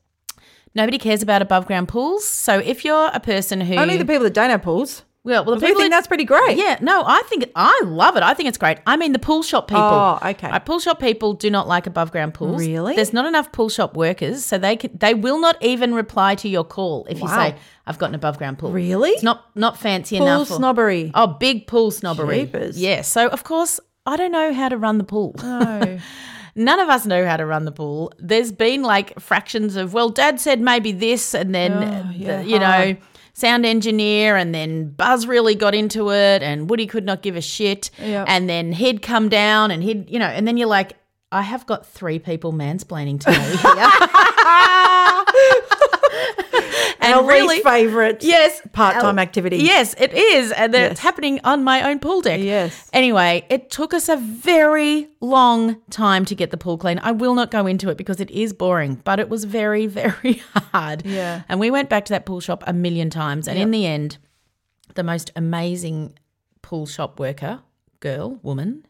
[0.75, 2.25] Nobody cares about above ground pools.
[2.25, 5.05] So if you're a person who Only the people that don't have pools.
[5.23, 6.57] Well, well, the We people think that- that's pretty great.
[6.57, 8.23] Yeah, no, I think I love it.
[8.23, 8.79] I think it's great.
[8.87, 9.83] I mean, the pool shop people.
[9.83, 10.51] Oh, okay.
[10.65, 12.61] Pool shop people do not like above ground pools.
[12.61, 12.95] Really?
[12.97, 16.49] There's not enough pool shop workers, so they can, they will not even reply to
[16.49, 17.55] your call if you say
[17.87, 18.73] I've got an above ground pool.
[18.73, 19.11] Really?
[19.11, 20.51] It's not not fancy Pool enough.
[20.51, 21.11] or- snobbery.
[21.15, 22.41] Oh, big pool snobbery.
[22.47, 22.81] Jeepers.
[22.81, 23.03] Yeah.
[23.03, 25.35] So of course I don't know how to run the pool.
[25.43, 25.99] No.
[26.57, 28.13] None of us know how to run the pool.
[28.19, 32.49] There's been like fractions of, well, dad said maybe this, and then, Oh, yeah, the,
[32.49, 32.99] you know, hard.
[33.33, 37.41] Sound engineer, and then Buzz really got into it, and Woody could not give a
[37.41, 37.91] shit.
[37.99, 38.27] Yep.
[38.29, 40.97] And then he'd come down, and he'd, you know, and then you're like,
[41.33, 44.87] I have got three people mansplaining to me here.
[47.01, 49.59] and Our really, least favourite yes, part-time uh, activity.
[49.59, 50.93] Yes, it is, and Yes.
[50.93, 52.41] it's happening on my own pool deck.
[52.41, 52.89] Yes.
[52.93, 56.99] Anyway, it took us a very long time to get the pool clean.
[57.03, 60.43] I will not go into it because it is boring, but it was very, very
[60.55, 61.05] hard.
[61.07, 61.43] Yeah.
[61.49, 64.19] And we went back to that pool shop a million times, and in the end,
[64.95, 66.19] the most amazing
[66.63, 67.61] pool shop worker,
[68.01, 68.85] girl, woman,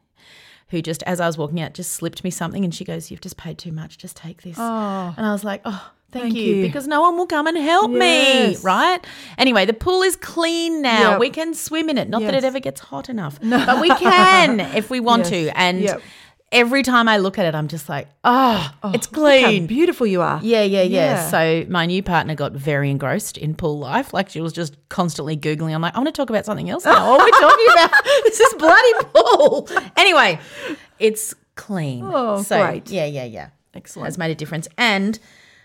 [0.68, 3.20] who just as I was walking out just slipped me something and she goes, You've
[3.20, 4.56] just paid too much, just take this.
[4.58, 5.14] Oh.
[5.16, 6.54] And I was like, Oh, thank, Thank you.
[6.56, 6.62] you.
[6.62, 8.56] Because no one will come and help me.
[8.56, 8.98] Right?
[9.38, 11.12] Anyway, the pool is clean now.
[11.12, 11.20] Yep.
[11.20, 12.08] We can swim in it.
[12.08, 13.38] Not that it ever gets hot enough.
[13.42, 15.30] But we can if we want Yes.
[15.30, 15.58] to.
[15.58, 16.02] And Yep.
[16.52, 19.66] every time I look at it, I'm just like, ah, oh, it's Look how clean.
[19.66, 20.40] beautiful you are.
[20.42, 21.28] Yeah, yeah, yeah, Yeah.
[21.30, 24.12] So my new partner got very engrossed in pool life.
[24.12, 25.74] Like she was just constantly Googling.
[25.74, 27.08] I'm like, I want to talk about something else now.
[27.10, 28.04] What are we talking about?
[28.24, 29.68] This is bloody pool.
[29.96, 30.40] Anyway,
[30.98, 32.02] it's clean.
[32.04, 32.90] Oh, so, great.
[32.90, 33.48] Yeah, yeah, yeah.
[33.74, 34.06] Excellent.
[34.06, 34.66] Has made a difference.
[34.76, 35.18] And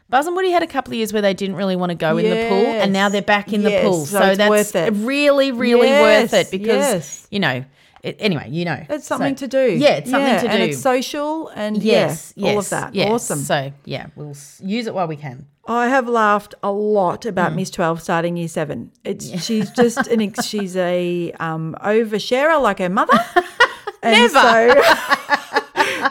[0.10, 2.18] Buzz and Woody had a couple of years where they didn't really want to go
[2.18, 4.06] in the pool, and now they're back in Yes, the pool.
[4.06, 4.92] so So, that's worth it.
[4.94, 7.28] really, really Yes, worth it because yes.
[7.32, 7.66] you know.
[8.04, 9.78] It, anyway, you know, It's something So- to do.
[9.80, 10.54] Yeah, it's something Yeah, to do.
[10.54, 12.94] And it's social and Yes, yeah, all of that.
[12.94, 13.10] yes.
[13.10, 13.40] Awesome.
[13.40, 15.48] So yeah, we'll use it while we can.
[15.68, 17.56] I have laughed a lot about Mm.
[17.56, 18.92] Miss Twelve starting year seven.
[19.04, 23.20] It's she's just an she's a um, oversharer like her mother.
[24.04, 24.30] Never.
[24.30, 25.62] So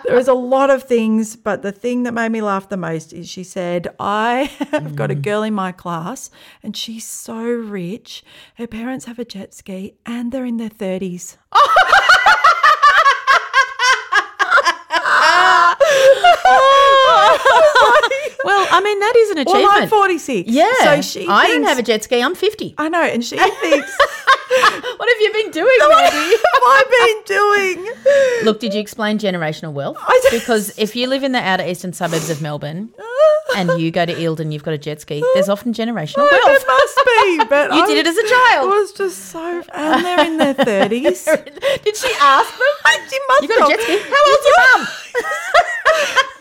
[0.07, 3.13] there was a lot of things, but the thing that made me laugh the most
[3.13, 5.13] is she said, "I have got Mm.
[5.13, 6.31] a girl in my class,
[6.63, 8.25] and she's so rich.
[8.57, 11.37] Her parents have a jet ski, and they're in their thirties.
[18.45, 19.83] Well, I mean that is an Well, achievement.
[19.83, 20.51] I'm forty six.
[20.51, 20.71] yeah.
[20.83, 21.27] so she.
[21.29, 22.23] I didn't have a jet ski.
[22.23, 22.75] I'm 50.
[22.79, 23.99] I know, and she thinks,
[24.97, 26.15] what have you been doing, "What have
[26.63, 29.97] I been doing?" Look, did you explain generational wealth?
[30.31, 32.91] Because if you live in the outer eastern suburbs of Melbourne
[33.57, 35.23] and you go to Eildon, you've got a jet ski.
[35.35, 36.61] There's often generational Oh, wealth.
[36.61, 38.67] it must be, but You I did it as a child.
[38.73, 41.25] It was just so, and they're in their thirties.
[41.25, 42.69] Did she ask them?
[43.11, 43.99] She must You got a jet ski?
[43.99, 44.87] How old's your mum?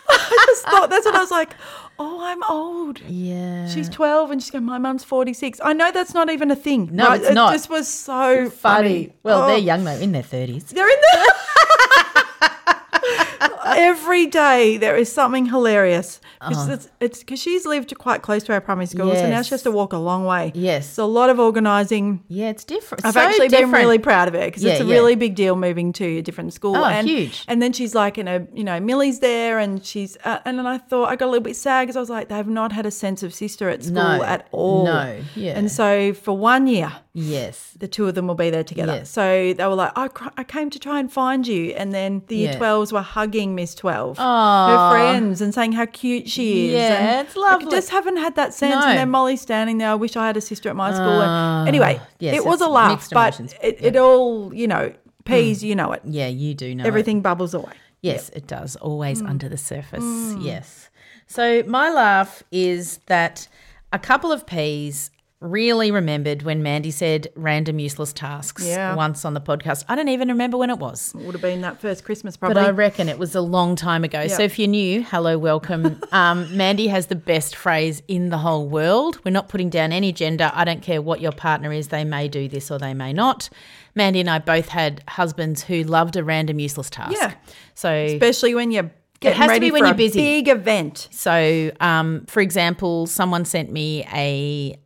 [0.10, 1.56] I just thought that's what I was like.
[2.00, 3.00] Oh, I'm old.
[3.08, 3.68] Yeah.
[3.70, 5.60] She's 12 and she's going, my mum's 46.
[5.64, 6.90] I know that's not even a thing.
[6.92, 7.20] No, right?
[7.22, 7.52] it's it not.
[7.54, 9.14] This was so funny.
[9.24, 9.48] Well, Oh.
[9.48, 10.68] they're young though, in their 30s.
[10.70, 11.26] They're in there.
[13.66, 16.20] Every day there is something hilarious.
[16.40, 19.52] Because it's it's because she's lived quite close to our primary school, so now she
[19.52, 20.52] has to walk a long way.
[20.54, 20.90] Yes.
[20.90, 22.22] It's a lot of organising.
[22.28, 23.06] Yeah, it's different.
[23.06, 24.94] I've So actually been really proud of her because it's Yeah, a yeah.
[24.94, 26.76] really big deal moving to a different school.
[26.76, 27.46] Oh, and, huge.
[27.48, 30.68] And then she's like, in a you know, Millie's there, and she's uh, and then
[30.68, 32.86] I thought I got a little bit sad because I was like, they've not had
[32.86, 34.84] a sense of sister at school No, at all.
[34.86, 35.58] no, yeah.
[35.58, 37.72] And so for one year, Yes.
[37.80, 38.96] the two of them will be there together.
[38.96, 39.10] Yes.
[39.10, 41.72] So they were like, I, cr- I came to try and find you.
[41.72, 42.60] And then the year Yeah.
[42.60, 44.68] 12s were hugging Miss 12, Aw.
[44.68, 46.74] her friends, and saying how cute she is.
[46.74, 47.68] Yeah, and it's lovely.
[47.68, 48.76] I just haven't had that sense.
[48.76, 48.88] No.
[48.88, 49.90] And then Molly's standing there.
[49.90, 51.22] I wish I had a sister at my school.
[51.22, 54.94] And ah, anyway, yes, it was a laugh, but it, it all, you know,
[55.26, 55.68] peas, hmm.
[55.68, 56.02] you know it.
[56.06, 56.84] Yeah, you do know.
[56.84, 56.88] it.
[56.88, 57.74] Everything bubbles away.
[58.02, 58.76] Yes, it does.
[58.76, 59.30] Always Mm.
[59.30, 60.04] under the surface.
[60.04, 60.42] Hmm.
[60.42, 60.90] Yes.
[61.26, 63.48] So my laugh is that
[63.94, 65.10] a couple of peas
[65.44, 68.96] really remembered when Mandy said random useless tasks Yeah.
[68.96, 69.84] once on the podcast.
[69.90, 71.14] I don't even remember when it was.
[71.14, 72.56] It would have been that first Christmas, probably.
[72.56, 72.66] But.
[72.68, 74.28] I reckon it was a long time ago.
[74.28, 76.02] So if you're new, hello, welcome.
[76.12, 79.20] um, Mandy has the best phrase in the whole world.
[79.26, 80.52] We're not putting down any gender.
[80.54, 81.90] I don't care what your partner is.
[81.90, 83.50] They may do this or they may not.
[83.96, 87.14] Mandy and I both had husbands who loved a random useless task.
[87.20, 87.34] Yeah.
[87.76, 90.20] So Especially when you're getting has to be when you're a busy.
[90.20, 91.08] big event.
[91.12, 94.78] So, um, for example, someone sent me a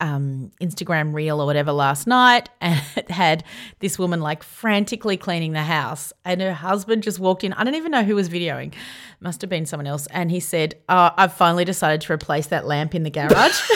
[0.00, 3.44] um, Instagram reel or whatever last night, and it had
[3.78, 7.52] this woman like frantically cleaning the house, and her husband just walked in.
[7.52, 8.74] I don't even know who was videoing;
[9.20, 10.06] must have been someone else.
[10.08, 13.30] And he said, oh, "I've finally decided to replace that lamp in the garage."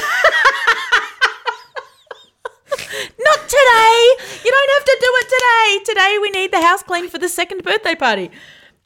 [3.18, 4.16] Not today.
[4.44, 5.84] You don't have to do it today.
[5.84, 8.30] Today we need the house cleaned for the second birthday party.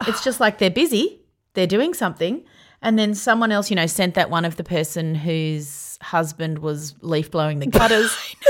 [0.07, 1.21] It's just like they're busy,
[1.55, 2.45] they're doing something,
[2.81, 6.95] and then someone else, you know, sent that one of the person whose husband was
[7.01, 8.17] leaf blowing the gutters.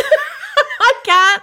[0.80, 1.42] I can't.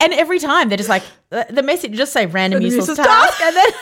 [0.00, 3.56] And every time they're just like the message just say random useless, useless task, and
[3.56, 3.70] then.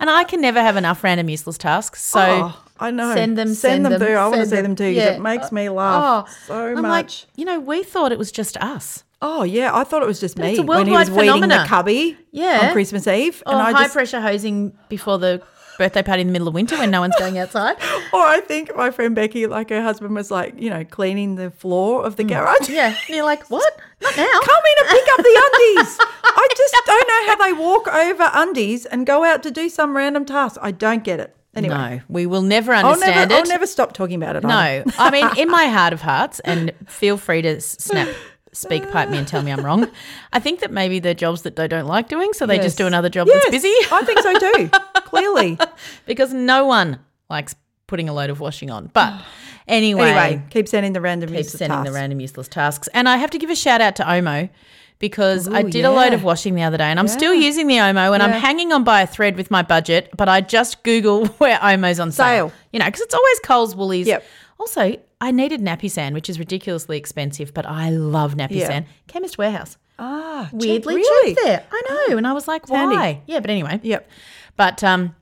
[0.00, 2.02] and I can never have enough random useless tasks.
[2.04, 3.14] So Oh, I know.
[3.14, 4.14] send them, Send, send them, through.
[4.14, 5.16] I want to send see them too because Yeah.
[5.16, 5.74] it makes me oh.
[5.74, 7.26] laugh Oh, so I'm much.
[7.26, 9.04] like, you know, we thought it was just us.
[9.20, 11.34] Oh yeah, I thought it was just But me it's a when he was worldwide
[11.42, 12.68] weeding the cubby Yeah.
[12.68, 15.42] on Christmas Eve, Or and oh, I high just, pressure hosing before the
[15.78, 17.76] birthday party in the middle of winter when no one's going outside.
[18.12, 21.50] or I think my friend Becky, like her husband was like, you know, cleaning the
[21.50, 22.68] floor of the garage.
[22.68, 22.74] Mm.
[22.74, 22.86] Yeah.
[23.06, 23.80] And you're like, what?
[24.02, 24.24] Not now.
[24.42, 25.98] Come in and pick up the undies.
[26.24, 29.96] I just don't know how they walk over undies and go out to do some
[29.96, 30.58] random task.
[30.60, 31.34] I don't get it.
[31.54, 33.36] Anyway, No, we will never I'll understand never, it.
[33.44, 34.42] I'll never stop talking about it.
[34.44, 34.84] no.
[34.98, 38.14] I mean, in my heart of hearts, and feel free to snap,
[38.52, 39.88] SpeakPipe me and tell me I'm wrong.
[40.32, 42.64] I think that maybe they're jobs that they don't like doing, so they Yes.
[42.64, 43.74] just do another job Yes, that's busy.
[43.92, 44.70] I think so too.
[45.08, 45.58] Clearly.
[46.06, 46.98] because no one
[47.30, 47.54] likes
[47.86, 48.90] putting a load of washing on.
[48.92, 49.14] But
[49.68, 51.94] anyway, Anyway, keep sending the random keep useless sending the tasks.
[51.94, 52.88] random useless tasks.
[52.94, 54.50] And I have to give a shout out to Omo
[54.98, 57.66] because I Ooh, did a load of washing the other day and I'm still using
[57.68, 60.82] the Omo and I'm hanging on by a thread with my budget, but I just
[60.82, 62.48] Google where Omo's on sale.
[62.48, 62.52] Sale.
[62.72, 64.06] You know, because it's always Coles, Woolies.
[64.08, 64.24] Yep.
[64.58, 68.68] Also, I needed Napisan, which is ridiculously expensive, but I love nappy Yeah.
[68.68, 68.86] sand.
[69.08, 69.76] Chemist Warehouse.
[69.98, 71.34] Ah, cheap, Weirdly really?
[71.34, 71.64] cheap there.
[71.72, 72.16] I know.
[72.18, 72.94] And I was like, handy.
[72.96, 73.22] why?
[73.26, 73.80] Yeah, but anyway.
[73.82, 74.08] Yep.
[74.56, 75.16] But um,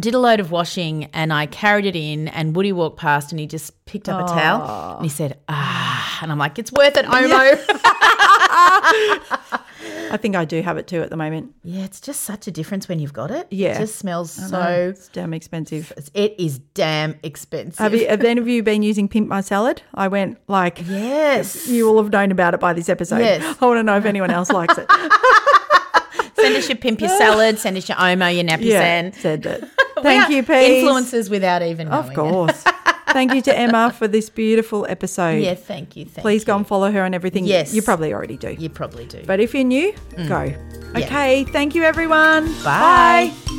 [0.00, 3.38] did a load of washing and I carried it in, and Woody walked past and
[3.38, 6.18] he just picked up a towel and he said, ah.
[6.22, 7.58] And I'm like, it's worth it, Omo.
[8.64, 11.54] I think I do have it too at the moment.
[11.64, 13.46] Yeah, it's just such a difference when you've got it.
[13.50, 13.76] Yeah.
[13.76, 14.88] It just smells I know, so.
[14.90, 15.92] it's damn expensive.
[16.14, 17.78] It is damn expensive.
[17.78, 19.82] Have, you, have any of you been using Pimp My Salad?
[19.94, 21.66] I went like, Yes.
[21.66, 23.20] you will have known about it by this episode.
[23.20, 23.56] Yes.
[23.60, 24.86] I want to know if anyone else likes it.
[26.36, 27.58] Send us your pimp, your salad.
[27.58, 29.14] Send us your Omo, your nappy yeah, sand.
[29.14, 29.68] said that.
[30.02, 30.82] Thank you, Peas.
[30.84, 32.64] Influencers without even knowing Of course.
[33.08, 35.42] Thank you to Emma for this beautiful episode.
[35.42, 36.04] Yeah, thank you.
[36.04, 36.46] Thank Please you.
[36.46, 37.44] go and follow her on everything.
[37.44, 37.74] Yes.
[37.74, 38.54] You probably already do.
[38.54, 39.22] You probably do.
[39.26, 40.28] But if you're new, mm.
[40.28, 41.00] go.
[41.00, 41.44] Okay.
[41.44, 42.46] Thank you, everyone.
[42.62, 43.32] Bye.
[43.44, 43.58] Bye.